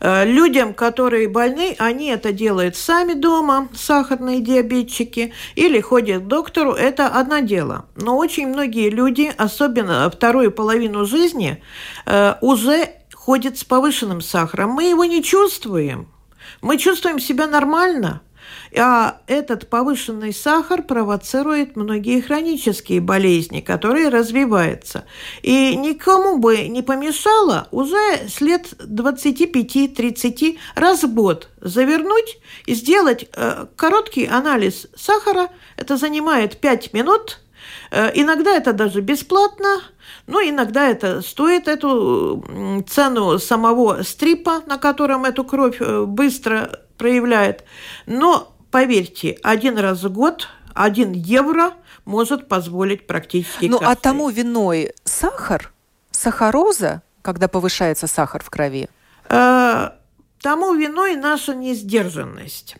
Э, 0.00 0.24
людям, 0.24 0.74
которые 0.74 1.28
больны, 1.28 1.74
они 1.78 2.08
это 2.08 2.32
делают 2.32 2.76
сами 2.76 3.14
дома, 3.14 3.68
сахарные 3.74 4.40
диабетчики, 4.40 5.32
или 5.56 5.80
ходят 5.80 6.24
к 6.24 6.26
доктору, 6.26 6.72
это 6.72 7.08
одно 7.08 7.40
дело. 7.40 7.86
Но 7.96 8.16
очень 8.16 8.48
многие 8.48 8.90
люди, 8.90 9.32
особенно 9.36 10.08
вторую 10.10 10.52
половину 10.52 11.04
жизни, 11.04 11.62
э, 12.06 12.34
уже 12.40 12.90
ходят 13.12 13.58
с 13.58 13.64
повышенным 13.64 14.20
сахаром. 14.20 14.70
Мы 14.70 14.84
его 14.84 15.04
не 15.04 15.22
чувствуем. 15.22 16.08
Мы 16.62 16.78
чувствуем 16.78 17.18
себя 17.18 17.46
нормально– 17.46 18.22
а 18.76 19.20
этот 19.26 19.68
повышенный 19.68 20.32
сахар 20.32 20.82
провоцирует 20.82 21.76
многие 21.76 22.20
хронические 22.20 23.00
болезни, 23.00 23.60
которые 23.60 24.08
развиваются. 24.08 25.04
И 25.42 25.76
никому 25.76 26.38
бы 26.38 26.68
не 26.68 26.82
помешало 26.82 27.68
уже 27.70 28.28
с 28.28 28.40
лет 28.40 28.72
25-30 28.78 30.58
раз 30.74 31.04
год 31.04 31.48
завернуть 31.60 32.38
и 32.66 32.74
сделать 32.74 33.28
э, 33.34 33.66
короткий 33.76 34.26
анализ 34.26 34.86
сахара. 34.96 35.48
Это 35.76 35.96
занимает 35.96 36.58
5 36.58 36.92
минут. 36.92 37.40
Э, 37.90 38.10
иногда 38.14 38.52
это 38.52 38.72
даже 38.72 39.00
бесплатно, 39.00 39.82
но 40.26 40.40
иногда 40.40 40.86
это 40.88 41.22
стоит 41.22 41.68
эту 41.68 42.84
цену 42.88 43.38
самого 43.38 44.02
стрипа, 44.02 44.62
на 44.66 44.78
котором 44.78 45.24
эту 45.24 45.44
кровь 45.44 45.78
э, 45.80 46.04
быстро 46.04 46.80
проявляет. 46.98 47.64
Но 48.06 48.54
поверьте, 48.78 49.36
один 49.42 49.76
раз 49.76 50.04
в 50.04 50.12
год 50.12 50.48
один 50.72 51.10
евро 51.10 51.72
может 52.04 52.46
позволить 52.46 53.08
практически 53.08 53.66
Ну, 53.66 53.80
а 53.82 53.96
тому 53.96 54.30
виной 54.30 54.92
сахар, 55.02 55.72
сахароза, 56.12 57.02
когда 57.22 57.48
повышается 57.48 58.06
сахар 58.06 58.40
в 58.40 58.50
крови? 58.50 58.88
Э, 59.28 59.90
тому 60.40 60.74
виной 60.74 61.16
наша 61.16 61.56
несдержанность. 61.56 62.76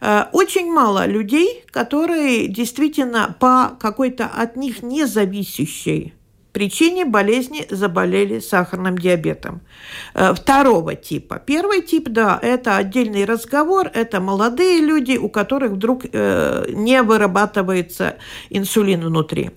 Э, 0.00 0.24
очень 0.32 0.72
мало 0.72 1.06
людей, 1.06 1.64
которые 1.70 2.48
действительно 2.48 3.36
по 3.38 3.76
какой-то 3.78 4.26
от 4.26 4.56
них 4.56 4.82
независящей 4.82 6.15
причине 6.56 7.04
болезни 7.04 7.66
заболели 7.68 8.40
сахарным 8.40 8.96
диабетом. 8.96 9.60
Э, 10.14 10.32
второго 10.32 10.94
типа. 10.94 11.38
Первый 11.38 11.82
тип, 11.82 12.08
да, 12.08 12.38
это 12.40 12.78
отдельный 12.78 13.26
разговор, 13.26 13.90
это 13.92 14.20
молодые 14.20 14.80
люди, 14.80 15.18
у 15.18 15.28
которых 15.28 15.72
вдруг 15.72 16.04
э, 16.10 16.64
не 16.70 17.02
вырабатывается 17.02 18.16
инсулин 18.48 19.04
внутри. 19.04 19.50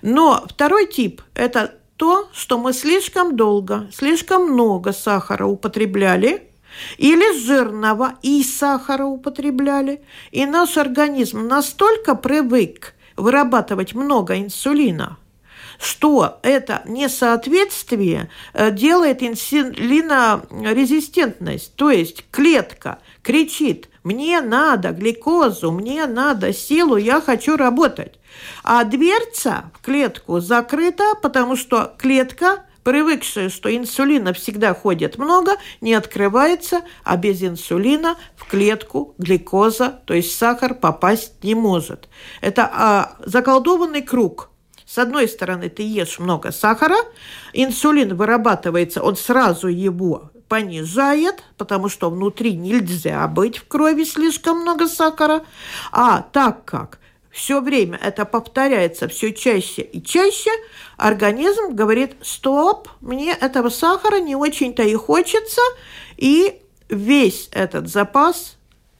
Но 0.00 0.46
второй 0.48 0.86
тип– 0.86 1.20
это 1.34 1.74
то, 1.98 2.30
что 2.32 2.56
мы 2.56 2.72
слишком 2.72 3.36
долго, 3.36 3.90
слишком 3.92 4.50
много 4.50 4.94
сахара 4.94 5.44
употребляли, 5.44 6.42
или 6.96 7.38
жирного 7.38 8.14
и 8.22 8.42
сахара 8.42 9.04
употребляли, 9.04 10.00
и 10.30 10.46
наш 10.46 10.78
организм 10.78 11.48
настолько 11.48 12.14
привык 12.14 12.94
вырабатывать 13.16 13.94
много 13.94 14.40
инсулина– 14.40 15.18
что 15.78 16.38
это 16.42 16.82
несоответствие 16.86 18.30
э, 18.52 18.70
делает 18.70 19.22
инсулинорезистентность, 19.22 21.74
то 21.76 21.90
есть 21.90 22.24
клетка 22.30 22.98
кричит 23.22 23.88
«мне 24.04 24.40
надо 24.40 24.92
гликозу, 24.92 25.72
мне 25.72 26.06
надо 26.06 26.52
силу, 26.52 26.96
я 26.96 27.20
хочу 27.20 27.56
работать». 27.56 28.20
А 28.62 28.84
дверца 28.84 29.72
в 29.74 29.80
клетку 29.84 30.38
закрыта, 30.40 31.14
потому 31.22 31.56
что 31.56 31.94
клетка 31.98 32.66
привыкшая, 32.84 33.48
что 33.48 33.74
инсулина 33.74 34.32
всегда 34.32 34.72
ходит 34.72 35.18
много, 35.18 35.56
не 35.80 35.94
открывается, 35.94 36.82
а 37.02 37.16
без 37.16 37.42
инсулина 37.42 38.16
в 38.36 38.48
клетку 38.48 39.16
гликоза, 39.18 39.98
то 40.04 40.14
есть 40.14 40.36
сахар, 40.36 40.74
попасть 40.74 41.42
не 41.42 41.56
может. 41.56 42.08
Это 42.40 42.70
а, 42.72 43.16
заколдованный 43.24 44.02
круг– 44.02 44.50
с 44.86 44.98
одной 44.98 45.28
стороны, 45.28 45.68
ты 45.68 45.82
ешь 45.82 46.18
много 46.18 46.52
сахара, 46.52 46.96
инсулин 47.52 48.16
вырабатывается, 48.16 49.02
он 49.02 49.16
сразу 49.16 49.66
его 49.66 50.30
понижает, 50.48 51.42
потому 51.58 51.88
что 51.88 52.08
внутри 52.08 52.54
нельзя 52.54 53.26
быть 53.26 53.58
в 53.58 53.66
крови 53.66 54.04
слишком 54.04 54.60
много 54.60 54.86
сахара. 54.86 55.44
А 55.90 56.22
так 56.22 56.64
как 56.64 57.00
все 57.32 57.60
время 57.60 57.98
это 58.00 58.24
повторяется 58.24 59.08
все 59.08 59.32
чаще 59.32 59.82
и 59.82 60.02
чаще, 60.02 60.50
организм 60.96 61.74
говорит, 61.74 62.14
стоп, 62.22 62.88
мне 63.00 63.32
этого 63.32 63.68
сахара 63.68 64.20
не 64.20 64.36
очень-то 64.36 64.84
и 64.84 64.94
хочется, 64.94 65.60
и 66.16 66.62
весь 66.88 67.48
этот 67.52 67.88
запас 67.88 68.55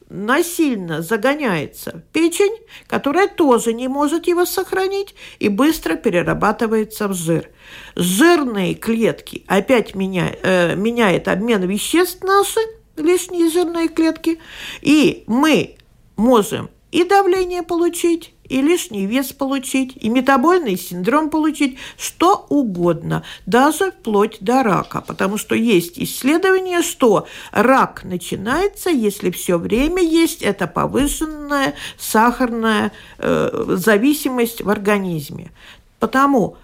насильно 0.09 1.01
загоняется 1.01 1.91
в 1.91 2.13
печень, 2.13 2.55
которая 2.87 3.27
тоже 3.27 3.73
не 3.73 3.87
может 3.87 4.27
его 4.27 4.45
сохранить 4.45 5.15
и 5.39 5.49
быстро 5.49 5.95
перерабатывается 5.95 7.07
в 7.07 7.13
жир. 7.13 7.49
Жирные 7.95 8.75
клетки 8.75 9.43
опять 9.47 9.95
меня, 9.95 10.35
э, 10.41 10.75
меняет 10.75 11.27
обмен 11.27 11.63
веществ 11.67 12.23
наши, 12.23 12.59
лишние 12.95 13.49
жирные 13.49 13.89
клетки, 13.89 14.39
и 14.81 15.23
мы 15.27 15.75
можем 16.15 16.69
и 16.91 17.03
давление 17.03 17.63
получить, 17.63 18.33
и 18.49 18.61
лишний 18.61 19.05
вес 19.05 19.33
получить, 19.33 19.93
и 19.95 20.09
метабольный 20.09 20.77
синдром 20.77 21.29
получить, 21.29 21.77
что 21.97 22.45
угодно, 22.49 23.23
даже 23.45 23.91
вплоть 23.91 24.37
до 24.41 24.63
рака. 24.63 25.01
Потому 25.01 25.37
что 25.37 25.55
есть 25.55 25.99
исследование, 25.99 26.81
что 26.81 27.27
рак 27.51 28.03
начинается, 28.03 28.89
если 28.89 29.31
все 29.31 29.57
время 29.57 30.01
есть 30.01 30.41
эта 30.41 30.67
повышенная 30.67 31.75
сахарная 31.97 32.91
э, 33.17 33.65
зависимость 33.77 34.61
в 34.61 34.69
организме. 34.69 35.51
Потому 35.99 36.57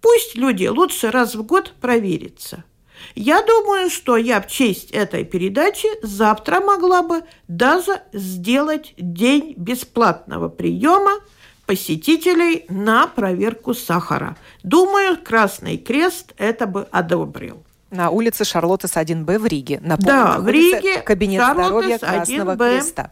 пусть 0.00 0.36
люди 0.36 0.66
лучше 0.66 1.10
раз 1.10 1.34
в 1.34 1.42
год 1.42 1.74
проверятся– 1.80 2.64
я 3.14 3.42
думаю, 3.42 3.90
что 3.90 4.16
я 4.16 4.40
в 4.40 4.46
честь 4.46 4.90
этой 4.90 5.24
передачи 5.24 5.88
завтра 6.02 6.60
могла 6.60 7.02
бы 7.02 7.22
даже 7.48 8.00
сделать 8.12 8.94
день 8.96 9.54
бесплатного 9.56 10.48
приема 10.48 11.12
посетителей 11.66 12.64
на 12.68 13.06
проверку 13.06 13.74
сахара. 13.74 14.36
Думаю, 14.62 15.18
Красный 15.22 15.76
Крест 15.76 16.32
это 16.38 16.66
бы 16.66 16.86
одобрил. 16.90 17.62
На 17.90 18.10
улице 18.10 18.44
Шарлоттес 18.44 18.96
1Б 18.96 19.38
в 19.38 19.46
Риге. 19.46 19.80
Напомню, 19.82 20.06
да, 20.06 20.38
в 20.38 20.48
Риге 20.48 21.00
кабинет 21.02 21.42
Шарлоттес 21.42 21.66
здоровья 21.66 21.98
Красного 21.98 22.52
1Б. 22.52 22.76
Креста. 22.76 23.10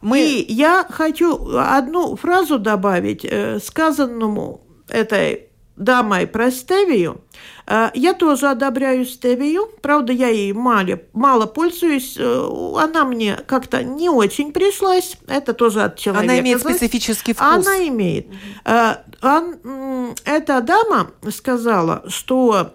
Мы... 0.00 0.20
И 0.20 0.52
я 0.52 0.84
хочу 0.88 1.56
одну 1.56 2.16
фразу 2.16 2.58
добавить, 2.58 3.24
э, 3.24 3.60
сказанному 3.60 4.60
этой 4.88 5.51
дамой 5.76 6.26
про 6.26 6.50
стевию. 6.50 7.22
Э, 7.66 7.90
я 7.94 8.14
тоже 8.14 8.48
одобряю 8.48 9.04
стевию, 9.04 9.68
правда, 9.80 10.12
я 10.12 10.28
ей 10.28 10.52
мало, 10.52 11.00
мало 11.12 11.46
пользуюсь, 11.46 12.16
э, 12.18 12.48
она 12.78 13.04
мне 13.04 13.36
как-то 13.46 13.82
не 13.82 14.08
очень 14.08 14.52
пришлась, 14.52 15.16
это 15.26 15.54
тоже 15.54 15.82
от 15.82 15.98
человека. 15.98 16.24
Она 16.24 16.40
имеет 16.40 16.60
специфический 16.60 17.32
вкус. 17.32 17.46
Она 17.46 17.78
имеет. 17.88 18.26
Эта 18.64 20.60
дама 20.60 21.10
сказала, 21.30 22.04
что 22.08 22.74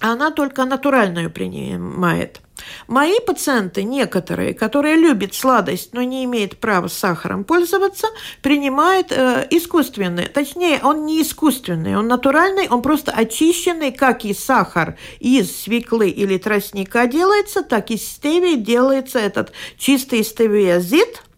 она 0.00 0.30
только 0.30 0.64
натуральную 0.64 1.30
принимает. 1.30 2.40
Мои 2.88 3.18
пациенты, 3.20 3.82
некоторые, 3.82 4.54
которые 4.54 4.96
любят 4.96 5.34
сладость, 5.34 5.92
но 5.92 6.02
не 6.02 6.24
имеют 6.24 6.58
права 6.58 6.88
сахаром 6.88 7.44
пользоваться, 7.44 8.08
принимают 8.42 9.12
э, 9.12 9.46
искусственный. 9.50 10.26
Точнее, 10.26 10.80
он 10.82 11.06
не 11.06 11.22
искусственный, 11.22 11.96
он 11.96 12.08
натуральный, 12.08 12.68
он 12.68 12.82
просто 12.82 13.12
очищенный, 13.12 13.92
как 13.92 14.24
и 14.24 14.34
сахар 14.34 14.96
из 15.20 15.54
свеклы 15.62 16.08
или 16.08 16.38
тростника 16.38 17.06
делается, 17.06 17.62
так 17.62 17.90
и 17.90 17.96
стевии 17.96 18.56
делается 18.56 19.18
этот 19.18 19.52
чистый 19.78 20.24
стевиазид– 20.24 21.22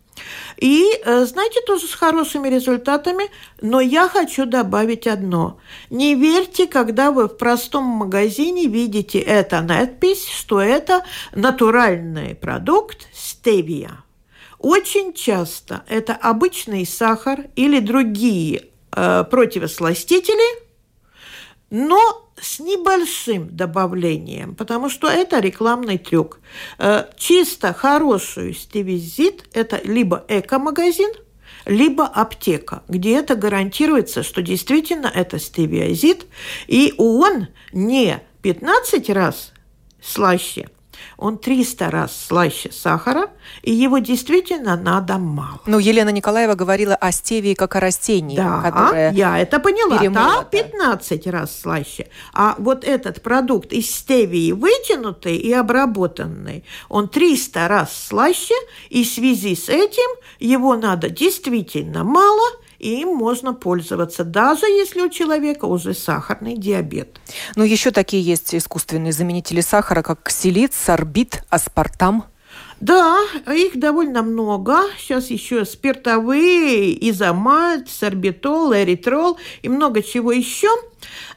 И, 0.56 0.86
э, 1.04 1.24
знаете, 1.24 1.60
тоже 1.66 1.86
с 1.86 1.94
хорошими 1.94 2.48
результатами, 2.48 3.24
но 3.60 3.80
я 3.80 4.08
хочу 4.08 4.46
добавить 4.46 5.06
одно. 5.06 5.58
Не 5.90 6.14
верьте, 6.14 6.66
когда 6.66 7.10
вы 7.10 7.28
в 7.28 7.36
простом 7.36 7.84
магазине 7.84 8.66
видите 8.66 9.18
это 9.18 9.60
надпись, 9.60 10.28
что 10.28 10.60
это 10.60 11.04
натуральный 11.34 12.34
продукт 12.34 13.08
стевия. 13.12 14.04
Очень 14.58 15.12
часто 15.12 15.82
это 15.88 16.14
обычный 16.14 16.86
сахар 16.86 17.46
или 17.56 17.80
другие 17.80 18.68
э, 18.94 19.24
противосластители, 19.28 20.62
но 21.70 22.30
с 22.42 22.58
небольшим 22.58 23.48
добавлением, 23.56 24.54
потому 24.54 24.90
что 24.90 25.08
это 25.08 25.38
рекламный 25.38 25.96
трюк. 25.96 26.40
Э, 26.78 27.04
чисто 27.16 27.72
хорошую 27.72 28.52
стевизит– 28.52 29.48
это 29.52 29.80
либо 29.84 30.24
эко-магазин, 30.28 31.10
либо 31.64 32.04
аптека, 32.04 32.82
где 32.88 33.16
это 33.16 33.36
гарантируется, 33.36 34.22
что 34.24 34.42
действительно 34.42 35.06
это 35.06 35.38
стевиазид, 35.38 36.26
и 36.66 36.92
он 36.98 37.46
не 37.72 38.20
15 38.42 39.08
раз 39.10 39.52
слаще– 40.00 40.68
он 41.16 41.38
300 41.38 41.90
раз 41.90 42.26
слаще 42.28 42.70
сахара, 42.72 43.30
и 43.62 43.72
его 43.72 43.98
действительно 43.98 44.76
надо 44.76 45.18
мало. 45.18 45.60
Ну, 45.66 45.78
Елена 45.78 46.10
Николаева 46.10 46.54
говорила 46.54 46.94
о 46.94 47.12
стевии 47.12 47.54
как 47.54 47.76
о 47.76 47.80
растении. 47.80 48.36
Да, 48.36 48.60
которое 48.62 49.12
я 49.12 49.38
это 49.38 49.58
поняла. 49.58 49.98
Да, 50.10 50.44
15 50.44 51.26
раз 51.28 51.60
слаще. 51.60 52.08
А 52.32 52.54
вот 52.58 52.84
этот 52.84 53.22
продукт 53.22 53.72
из 53.72 53.94
стевии 53.94 54.52
вытянутый 54.52 55.36
и 55.36 55.52
обработанный, 55.52 56.64
он 56.88 57.08
300 57.08 57.68
раз 57.68 58.06
слаще, 58.08 58.54
и 58.90 59.04
в 59.04 59.08
связи 59.08 59.54
с 59.54 59.68
этим 59.68 60.10
его 60.38 60.76
надо 60.76 61.08
действительно 61.08 62.04
мало– 62.04 62.42
и 62.82 63.00
им 63.00 63.14
можно 63.14 63.54
пользоваться, 63.54 64.24
даже 64.24 64.66
если 64.66 65.00
у 65.00 65.08
человека 65.08 65.66
уже 65.66 65.94
сахарный 65.94 66.56
диабет. 66.58 67.20
Ну, 67.54 67.62
еще 67.62 67.92
такие 67.92 68.22
есть 68.22 68.54
искусственные 68.54 69.12
заменители 69.12 69.60
сахара, 69.60 70.02
как 70.02 70.24
ксилит, 70.24 70.74
сорбит, 70.74 71.44
аспартам. 71.48 72.24
Да, 72.80 73.20
их 73.46 73.78
довольно 73.78 74.22
много. 74.22 74.82
Сейчас 74.98 75.30
еще 75.30 75.64
спиртовые, 75.64 77.08
изомальт, 77.08 77.88
сорбитол, 77.88 78.74
эритрол 78.74 79.38
и 79.62 79.68
много 79.68 80.02
чего 80.02 80.32
еще. 80.32 80.68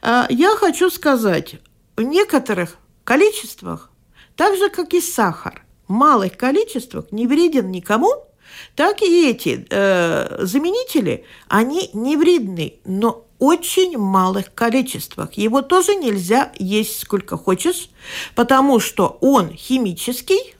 А, 0.02 0.26
я 0.28 0.56
хочу 0.56 0.90
сказать, 0.90 1.54
в 1.96 2.02
некоторых 2.02 2.76
количествах, 3.04 3.92
так 4.34 4.56
же, 4.56 4.68
как 4.68 4.92
и 4.94 5.00
сахар, 5.00 5.64
в 5.86 5.92
малых 5.92 6.36
количествах 6.36 7.12
не 7.12 7.28
вреден 7.28 7.70
никому– 7.70 8.10
так 8.74 9.02
и 9.02 9.28
эти 9.30 9.66
э, 9.68 10.38
заменители, 10.44 11.24
они 11.48 11.90
не 11.92 12.16
вредны, 12.16 12.74
но 12.84 13.24
очень 13.38 13.98
малых 13.98 14.54
количествах. 14.54 15.34
Его 15.34 15.62
тоже 15.62 15.94
нельзя 15.94 16.52
есть 16.58 17.00
сколько 17.00 17.36
хочешь, 17.36 17.90
потому 18.34 18.80
что 18.80 19.18
он 19.20 19.50
химический, 19.52 20.54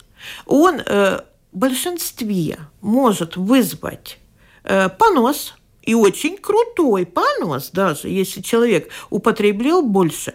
он 0.45 0.81
э, 0.85 1.21
в 1.51 1.57
большинстве 1.57 2.59
может 2.81 3.35
вызвать 3.37 4.19
э, 4.63 4.89
понос, 4.89 5.55
и 5.87 5.93
очень 5.93 6.37
крутой 6.37 7.05
понос 7.05 7.69
даже, 7.71 8.09
если 8.09 8.41
человек 8.41 8.89
употреблял 9.09 9.81
больше. 9.81 10.33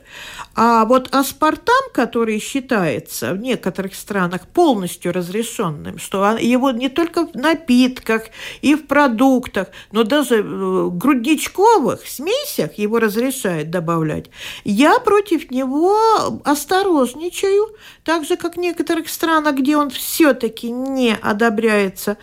А 0.54 0.86
вот 0.86 1.14
аспартам, 1.14 1.90
который 1.92 2.38
считается 2.40 3.34
в 3.34 3.38
некоторых 3.38 3.94
странах 3.94 4.48
полностью 4.48 5.12
разрешенным, 5.12 5.98
что 5.98 6.38
его 6.38 6.70
не 6.70 6.88
только 6.88 7.26
в 7.26 7.34
напитках 7.34 8.22
и 8.62 8.74
в 8.74 8.86
продуктах, 8.86 9.68
но 9.92 10.04
даже 10.04 10.42
в 10.42 10.96
грудничковых 10.96 12.06
смесях 12.06 12.78
его 12.78 12.98
разрешают 12.98 13.68
добавлять, 13.68 14.26
я 14.64 14.98
против 15.00 15.50
него 15.50 16.40
осторожничаю, 16.44 17.76
так 18.04 18.24
же, 18.24 18.36
как 18.36 18.56
в 18.56 18.58
некоторых 18.58 19.10
странах, 19.10 19.56
где 19.56 19.76
он 19.76 19.90
все-таки 19.90 20.70
не 20.70 21.14
одобряется, 21.14 22.16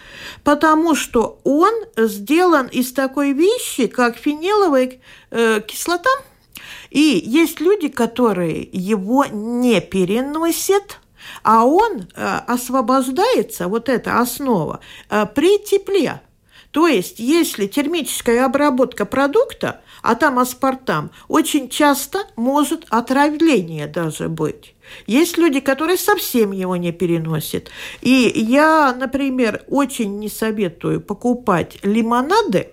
потому 0.44 0.96
что 0.96 1.40
он 1.44 1.74
сделан 1.96 2.66
из 2.68 2.92
такой 2.92 3.19
вещи, 3.28 3.88
как 3.88 4.18
фениловая 4.18 5.00
э, 5.32 5.62
кислота. 5.62 6.10
И 6.90 7.22
есть 7.24 7.60
люди, 7.60 7.88
которые 7.88 8.68
его 8.72 9.26
не 9.26 9.80
переносят, 9.82 11.00
а 11.44 11.66
он 11.66 12.08
э, 12.16 12.40
освобождается, 12.48 13.68
вот 13.68 13.90
эта 13.90 14.20
основа, 14.20 14.80
э, 15.10 15.26
при 15.34 15.60
тепле. 15.64 16.22
То 16.72 16.88
есть, 16.88 17.20
если 17.20 17.66
термическая 17.68 18.46
обработка 18.46 19.06
продукта, 19.06 19.82
а 20.02 20.16
там 20.16 20.38
аспартам, 20.40 21.12
очень 21.28 21.68
часто 21.70 22.20
может 22.36 22.86
отравление 22.90 23.88
даже 23.88 24.30
быть. 24.30 24.76
Есть 25.08 25.38
люди, 25.38 25.60
которые 25.60 25.98
совсем 25.98 26.52
его 26.52 26.76
не 26.76 26.92
переносят. 26.92 27.70
И 28.02 28.32
я, 28.36 28.94
например, 28.94 29.64
очень 29.68 30.20
не 30.20 30.30
советую 30.30 31.02
покупать 31.02 31.80
лимонады 31.84 32.70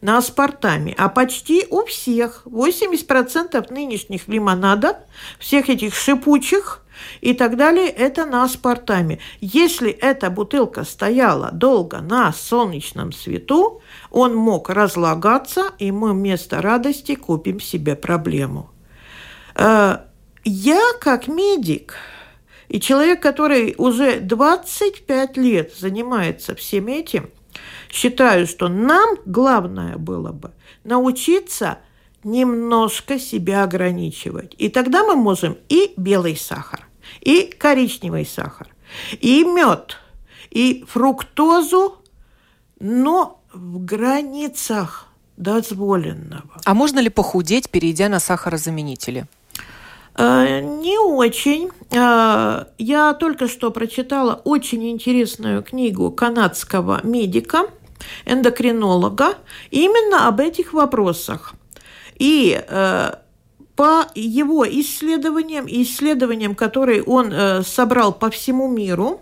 на 0.00 0.18
аспартаме, 0.18 0.94
а 0.96 1.08
почти 1.08 1.66
у 1.70 1.84
всех, 1.84 2.42
80% 2.44 3.72
нынешних 3.72 4.28
лимонадов, 4.28 4.96
всех 5.38 5.68
этих 5.68 5.94
шипучих 5.94 6.84
и 7.20 7.34
так 7.34 7.56
далее, 7.56 7.88
это 7.88 8.24
на 8.24 8.44
аспартаме. 8.44 9.18
Если 9.40 9.90
эта 9.90 10.30
бутылка 10.30 10.84
стояла 10.84 11.50
долго 11.50 12.00
на 12.00 12.32
солнечном 12.32 13.12
свету, 13.12 13.82
он 14.10 14.36
мог 14.36 14.70
разлагаться, 14.70 15.72
и 15.78 15.90
мы 15.90 16.12
вместо 16.12 16.62
радости 16.62 17.14
купим 17.14 17.60
себе 17.60 17.96
проблему. 17.96 18.70
Э, 19.56 19.98
я 20.44 20.80
как 21.00 21.26
медик 21.28 21.94
и 22.68 22.80
человек, 22.80 23.20
который 23.20 23.74
уже 23.78 24.20
25 24.20 25.36
лет 25.36 25.74
занимается 25.74 26.54
всем 26.54 26.86
этим, 26.86 27.30
считаю, 27.90 28.46
что 28.46 28.68
нам 28.68 29.16
главное 29.24 29.96
было 29.96 30.32
бы 30.32 30.52
научиться 30.84 31.78
немножко 32.24 33.18
себя 33.18 33.64
ограничивать. 33.64 34.54
И 34.58 34.68
тогда 34.68 35.04
мы 35.04 35.16
можем 35.16 35.56
и 35.68 35.92
белый 35.96 36.36
сахар, 36.36 36.86
и 37.20 37.42
коричневый 37.44 38.26
сахар, 38.26 38.68
и 39.20 39.44
мед, 39.44 39.96
и 40.50 40.84
фруктозу, 40.88 41.96
но 42.80 43.42
в 43.52 43.84
границах 43.84 45.08
дозволенного. 45.36 46.60
А 46.64 46.74
можно 46.74 46.98
ли 46.98 47.08
похудеть, 47.08 47.70
перейдя 47.70 48.08
на 48.08 48.18
сахарозаменители? 48.18 49.26
Э, 50.18 50.60
не 50.60 50.98
очень. 50.98 51.70
Э, 51.92 52.64
я 52.76 53.14
только 53.14 53.46
что 53.46 53.70
прочитала 53.70 54.40
очень 54.44 54.90
интересную 54.90 55.62
книгу 55.62 56.10
канадского 56.10 57.00
медика, 57.04 57.70
эндокринолога, 58.26 59.34
именно 59.70 60.26
об 60.26 60.40
этих 60.40 60.72
вопросах. 60.72 61.54
И 62.18 62.60
э, 62.60 63.12
по 63.76 64.06
его 64.16 64.68
исследованиям, 64.68 65.66
исследованиям, 65.68 66.56
которые 66.56 67.04
он 67.04 67.62
собрал 67.62 68.12
по 68.12 68.28
всему 68.28 68.66
миру, 68.68 69.20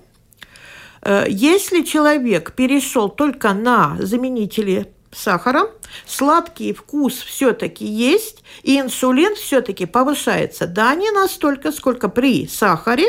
если 1.29 1.83
человек 1.83 2.55
перешел 2.55 3.11
только 3.11 3.53
на 3.53 3.99
заменители 4.01 4.96
сахара, 5.17 5.71
сладкий 6.07 6.73
вкус 6.73 7.15
все-таки 7.15 7.85
есть, 7.85 8.45
и 8.63 8.79
инсулин 8.79 9.35
все-таки 9.35 9.87
повышается. 9.87 10.67
Да, 10.67 10.95
не 10.95 11.11
настолько, 11.11 11.73
сколько 11.73 12.09
при 12.09 12.47
сахаре, 12.47 13.07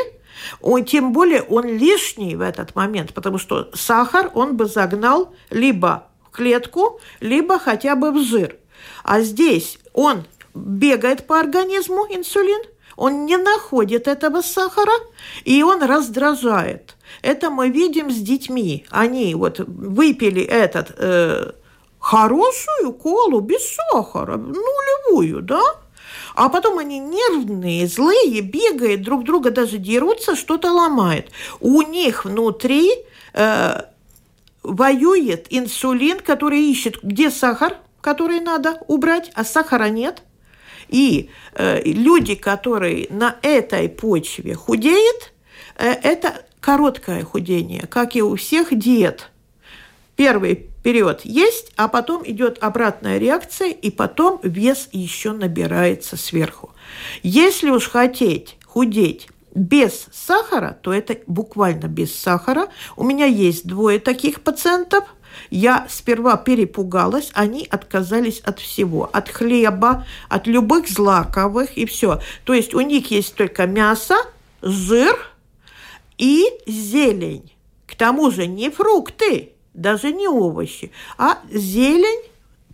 он, 0.60 0.84
тем 0.84 1.12
более 1.12 1.42
он 1.42 1.66
лишний 1.66 2.36
в 2.36 2.40
этот 2.40 2.74
момент, 2.74 3.12
потому 3.12 3.38
что 3.38 3.70
сахар 3.74 4.30
он 4.34 4.56
бы 4.56 4.66
загнал 4.66 5.34
либо 5.50 6.08
в 6.24 6.30
клетку, 6.30 7.00
либо 7.20 7.58
хотя 7.58 7.96
бы 7.96 8.12
в 8.12 8.22
жир. 8.22 8.56
А 9.02 9.20
здесь 9.20 9.78
он 9.92 10.24
бегает 10.54 11.26
по 11.26 11.38
организму, 11.38 12.06
инсулин, 12.08 12.60
он 12.96 13.26
не 13.26 13.36
находит 13.36 14.08
этого 14.08 14.42
сахара, 14.42 14.92
и 15.44 15.62
он 15.62 15.82
раздражает. 15.82 16.96
Это 17.22 17.48
мы 17.48 17.70
видим 17.70 18.10
с 18.10 18.16
детьми. 18.16 18.86
Они 18.90 19.34
вот 19.34 19.60
выпили 19.60 20.42
этот 20.42 20.94
э, 20.96 21.52
хорошую 21.98 22.92
колу 22.92 23.40
без 23.40 23.60
сахара, 23.74 24.36
нулевую, 24.36 25.42
да? 25.42 25.62
А 26.34 26.48
потом 26.48 26.78
они 26.78 26.98
нервные, 26.98 27.86
злые, 27.86 28.40
бегают, 28.40 29.02
друг 29.02 29.24
друга 29.24 29.50
даже 29.50 29.78
дерутся, 29.78 30.36
что-то 30.36 30.70
ломают. 30.72 31.30
У 31.60 31.82
них 31.82 32.24
внутри 32.24 32.92
э, 33.34 33.82
воюет 34.62 35.46
инсулин, 35.50 36.20
который 36.20 36.70
ищет, 36.70 37.02
где 37.02 37.30
сахар, 37.30 37.76
который 38.00 38.40
надо 38.40 38.78
убрать, 38.86 39.30
а 39.34 39.44
сахара 39.44 39.88
нет. 39.88 40.22
И 40.88 41.30
э, 41.54 41.82
люди, 41.84 42.36
которые 42.36 43.08
на 43.10 43.36
этой 43.42 43.88
почве 43.88 44.54
худеют, 44.54 45.32
э, 45.76 45.90
это 45.90 46.44
короткое 46.60 47.24
худение, 47.24 47.86
как 47.88 48.14
и 48.14 48.22
у 48.22 48.36
всех 48.36 48.76
диет– 48.76 49.30
первый 50.18 50.67
период 50.82 51.22
есть, 51.24 51.72
а 51.76 51.88
потом 51.88 52.22
идет 52.24 52.58
обратная 52.62 53.18
реакция, 53.18 53.68
и 53.68 53.90
потом 53.90 54.40
вес 54.42 54.88
еще 54.92 55.32
набирается 55.32 56.16
сверху. 56.16 56.72
Если 57.22 57.70
уж 57.70 57.88
хотеть 57.88 58.56
худеть 58.64 59.28
без 59.54 60.06
сахара, 60.12 60.78
то 60.82 60.92
это 60.92 61.16
буквально 61.26 61.86
без 61.86 62.14
сахара. 62.14 62.68
У 62.96 63.04
меня 63.04 63.26
есть 63.26 63.66
двое 63.66 63.98
таких 63.98 64.42
пациентов. 64.42 65.04
Я 65.50 65.86
сперва 65.88 66.36
перепугалась, 66.36 67.30
они 67.34 67.66
отказались 67.70 68.40
от 68.40 68.58
всего, 68.58 69.08
от 69.12 69.28
хлеба, 69.28 70.06
от 70.28 70.46
любых 70.46 70.88
злаковых 70.88 71.76
и 71.76 71.86
все. 71.86 72.20
То 72.44 72.54
есть 72.54 72.74
у 72.74 72.80
них 72.80 73.10
есть 73.10 73.34
только 73.34 73.66
мясо, 73.66 74.16
жир 74.62 75.16
и 76.18 76.44
зелень. 76.66 77.52
К 77.86 77.94
тому 77.94 78.30
же 78.30 78.46
не 78.46 78.70
фрукты, 78.70 79.52
даже 79.80 80.12
не 80.12 80.28
овощи, 80.28 80.90
а 81.16 81.38
зелень, 81.50 82.22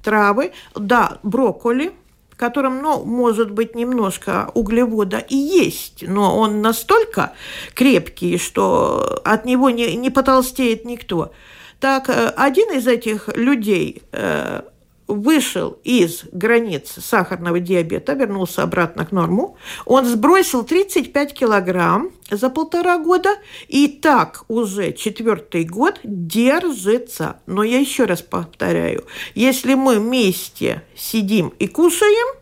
травы, 0.02 0.52
да, 0.74 1.18
брокколи– 1.22 1.92
в 2.34 2.36
котором, 2.36 2.82
ну, 2.82 3.04
может 3.04 3.52
быть, 3.52 3.76
немножко 3.76 4.50
углевода 4.54 5.18
и 5.18 5.36
есть, 5.36 6.04
но 6.06 6.36
он 6.36 6.62
настолько 6.62 7.32
крепкий, 7.74 8.38
что 8.38 9.20
от 9.24 9.44
него 9.44 9.70
не, 9.70 9.94
не 9.94 10.10
потолстеет 10.10 10.84
никто. 10.84 11.30
Так, 11.78 12.08
э, 12.08 12.30
один 12.36 12.72
из 12.72 12.88
этих 12.88 13.28
людей 13.36 14.02
э, 14.10 14.62
вышел 15.06 15.78
из 15.84 16.24
границ 16.32 16.96
сахарного 16.98 17.60
диабета, 17.60 18.14
вернулся 18.14 18.64
обратно 18.64 19.06
к 19.06 19.12
норму, 19.12 19.56
он 19.84 20.04
сбросил 20.04 20.64
35 20.64 21.34
килограмм 21.34 22.10
за 22.30 22.48
полтора 22.50 22.98
года 22.98 23.30
и 23.68 23.88
так 23.88 24.44
уже 24.48 24.92
четвертый 24.92 25.64
год 25.64 26.00
держится. 26.04 27.40
Но 27.46 27.62
я 27.62 27.78
еще 27.78 28.04
раз 28.04 28.22
повторяю, 28.22 29.04
если 29.34 29.74
мы 29.74 29.98
вместе 29.98 30.82
сидим 30.96 31.52
и 31.58 31.66
кушаем, 31.66 32.36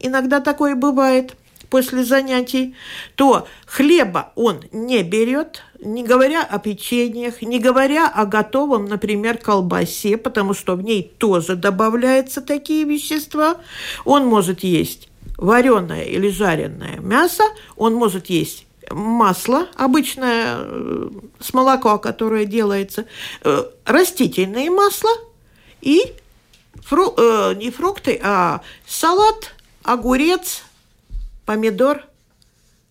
иногда 0.00 0.40
такое 0.40 0.74
бывает– 0.74 1.34
после 1.70 2.04
занятий, 2.04 2.74
то 3.14 3.46
хлеба 3.66 4.32
он 4.34 4.60
не 4.72 5.02
берет, 5.02 5.62
не 5.80 6.02
говоря 6.02 6.42
о 6.42 6.58
печеньях, 6.58 7.42
не 7.42 7.58
говоря 7.58 8.08
о 8.08 8.26
готовом, 8.26 8.86
например, 8.86 9.38
колбасе, 9.38 10.16
потому 10.16 10.54
что 10.54 10.76
в 10.76 10.82
ней 10.82 11.12
тоже 11.18 11.56
добавляются 11.56 12.40
такие 12.40 12.84
вещества. 12.84 13.56
Он 14.04 14.26
может 14.26 14.60
есть 14.60 15.08
вареное 15.36 16.04
или 16.04 16.28
жареное 16.28 16.98
мясо, 17.00 17.44
он 17.76 17.94
может 17.94 18.26
есть 18.26 18.67
масло, 18.90 19.68
обычное 19.76 20.56
э, 20.58 21.10
с 21.40 21.52
молока, 21.54 21.98
которое 21.98 22.44
делается, 22.44 23.06
э, 23.42 23.64
растительные 23.84 24.70
масла 24.70 25.10
и 25.80 26.14
фру, 26.82 27.14
э, 27.16 27.54
не 27.56 27.70
фрукты, 27.70 28.20
а 28.22 28.60
салат, 28.86 29.54
огурец, 29.82 30.62
помидор, 31.46 32.04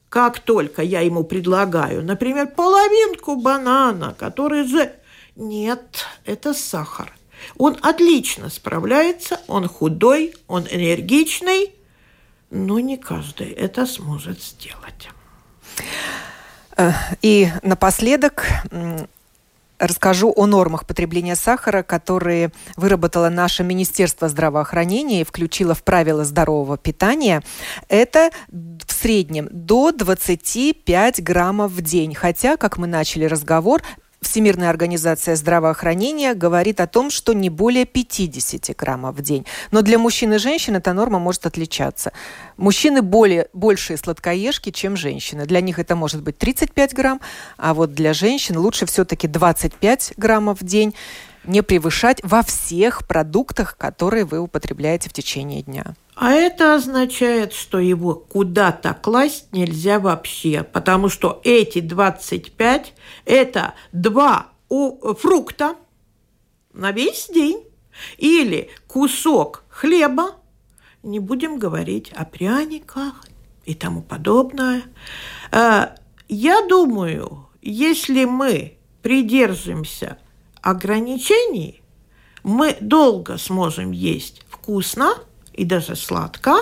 как 0.09 0.39
только 0.39 0.81
я 0.81 1.01
ему 1.01 1.23
предлагаю, 1.23 2.03
например, 2.03 2.47
половинку 2.47 3.35
банана, 3.35 4.15
который 4.17 4.65
же... 4.65 4.93
Нет, 5.35 6.05
это 6.25 6.55
сахар. 6.55 7.13
Он 7.57 7.77
отлично 7.83 8.49
справляется, 8.49 9.39
он 9.47 9.67
худой, 9.67 10.33
он 10.47 10.63
энергичный, 10.63 11.75
но 12.49 12.79
не 12.79 12.97
каждый 12.97 13.51
это 13.51 13.85
сможет 13.85 14.41
сделать. 14.41 15.09
Э, 16.77 16.91
и 17.21 17.49
напоследок 17.63 18.45
расскажу 19.79 20.33
о 20.35 20.45
нормах 20.45 20.85
потребления 20.85 21.35
сахара, 21.35 21.83
которые 21.83 22.51
выработало 22.75 23.29
наше 23.29 23.63
Министерство 23.63 24.27
здравоохранения 24.27 25.21
и 25.21 25.23
включило 25.23 25.75
в 25.75 25.83
правила 25.83 26.25
здорового 26.25 26.77
питания. 26.77 27.43
Это 27.87 28.31
в 28.49 28.91
среднем 28.91 29.47
до 29.51 29.91
25 29.91 31.23
граммов 31.23 31.71
в 31.71 31.81
день. 31.81 32.15
Хотя, 32.15 32.57
как 32.57 32.77
мы 32.77 32.87
начали 32.87 33.25
разговор, 33.25 33.81
Всемирная 34.21 34.71
организация 34.71 35.35
здравоохранения 35.35 36.33
говорит 36.33 36.81
о 36.81 36.87
том, 36.87 37.11
что 37.11 37.33
не 37.33 37.51
более 37.51 37.85
50 37.85 38.75
граммов 38.75 39.15
в 39.15 39.21
день. 39.21 39.45
Но 39.69 39.83
для 39.83 39.99
мужчин 39.99 40.33
и 40.33 40.37
женщин 40.39 40.75
эта 40.75 40.93
норма 40.93 41.19
может 41.19 41.45
отличаться. 41.45 42.11
Мужчины 42.57 43.03
более, 43.03 43.47
большие 43.53 43.95
сладкоежки, 43.95 44.71
чем 44.71 44.97
женщины. 44.97 45.45
Для 45.45 45.61
них 45.61 45.77
это 45.77 45.95
может 45.95 46.23
быть 46.23 46.39
35 46.39 46.95
грамм, 46.95 47.21
а 47.57 47.75
вот 47.75 47.93
для 47.93 48.13
женщин 48.13 48.57
лучше 48.57 48.87
все-таки 48.87 49.27
25 49.27 50.13
граммов 50.17 50.61
в 50.61 50.65
день 50.65 50.95
не 51.47 51.63
превышать 51.63 52.19
во 52.23 52.43
всех 52.43 53.07
продуктах, 53.07 53.77
которые 53.77 54.25
вы 54.25 54.39
употребляете 54.39 55.09
в 55.09 55.13
течение 55.13 55.61
дня. 55.63 55.95
А 56.15 56.31
это 56.31 56.75
означает, 56.75 57.53
что 57.53 57.79
его 57.79 58.15
куда-то 58.15 58.93
класть 58.93 59.53
нельзя 59.53 59.99
вообще, 59.99 60.63
потому 60.63 61.09
что 61.09 61.41
эти 61.43 61.79
25– 61.79 62.93
это 63.25 63.73
два 63.91 64.47
фрукта 64.69 65.75
на 66.73 66.91
весь 66.91 67.29
день 67.33 67.63
или 68.17 68.69
кусок 68.87 69.63
хлеба, 69.69 70.35
не 71.03 71.19
будем 71.19 71.57
говорить 71.57 72.11
о 72.13 72.25
пряниках 72.25 73.25
и 73.65 73.73
тому 73.73 74.01
подобное. 74.01 74.83
Э, 75.51 75.95
я 76.27 76.65
думаю, 76.67 77.47
если 77.61 78.25
мы 78.25 78.77
придержимся 79.01 80.17
ограничений, 80.61 81.81
мы 82.43 82.77
долго 82.81 83.37
сможем 83.37 83.91
есть 83.91 84.43
вкусно– 84.49 85.15
и 85.57 85.65
даже 85.65 85.95
сладко. 85.95 86.55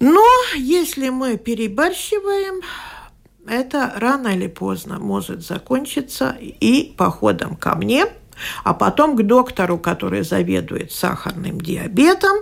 Но 0.00 0.26
если 0.56 1.10
мы 1.10 1.36
перебарщиваем, 1.36 2.62
это 3.46 3.92
рано 3.96 4.28
или 4.28 4.48
поздно 4.48 4.98
может 4.98 5.42
закончиться 5.42 6.36
и 6.40 6.92
походом 6.96 7.54
ко 7.54 7.76
мне, 7.76 8.06
а 8.64 8.74
потом 8.74 9.16
к 9.16 9.22
доктору, 9.22 9.78
который 9.78 10.22
заведует 10.22 10.90
сахарным 10.90 11.60
диабетом, 11.60 12.38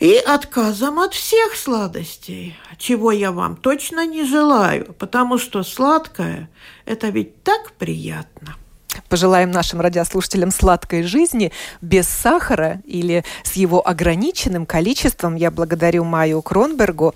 и 0.00 0.16
отказом 0.16 0.98
от 0.98 1.14
всех 1.14 1.54
сладостей, 1.54 2.56
чего 2.78 3.12
я 3.12 3.30
вам 3.30 3.56
точно 3.56 4.06
не 4.06 4.24
желаю, 4.24 4.92
потому 4.98 5.38
что 5.38 5.62
сладкое– 5.62 6.50
это 6.84 7.08
ведь 7.08 7.42
так 7.42 7.72
приятно. 7.72 8.56
Пожелаем 9.14 9.52
нашим 9.52 9.80
радиослушателям 9.80 10.50
сладкой 10.50 11.04
жизни 11.04 11.52
без 11.80 12.08
сахара 12.08 12.80
или 12.84 13.24
с 13.44 13.52
его 13.52 13.86
ограниченным 13.86 14.66
количеством. 14.66 15.36
Я 15.36 15.52
благодарю 15.52 16.02
Майю 16.02 16.42
Кронбергу, 16.42 17.14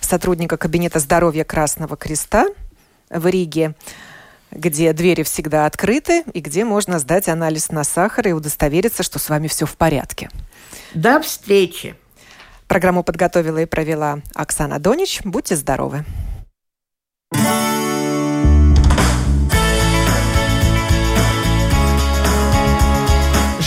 сотрудника 0.00 0.56
Кабинета 0.56 1.00
здоровья 1.00 1.44
Красного 1.44 1.98
Креста 1.98 2.46
в 3.10 3.26
Риге 3.26 3.74
где 4.50 4.94
двери 4.94 5.22
всегда 5.22 5.66
открыты 5.66 6.24
и 6.32 6.40
где 6.40 6.64
можно 6.64 6.98
сдать 6.98 7.28
анализ 7.28 7.68
на 7.68 7.84
сахар 7.84 8.28
и 8.28 8.32
удостовериться, 8.32 9.02
что 9.02 9.18
с 9.18 9.28
вами 9.28 9.46
все 9.46 9.66
в 9.66 9.76
порядке. 9.76 10.30
До 10.94 11.20
встречи! 11.20 11.94
Программу 12.68 13.04
подготовила 13.04 13.58
и 13.58 13.66
провела 13.66 14.20
Оксана 14.34 14.78
Донич. 14.78 15.20
Будьте 15.24 15.56
здоровы! 15.56 16.06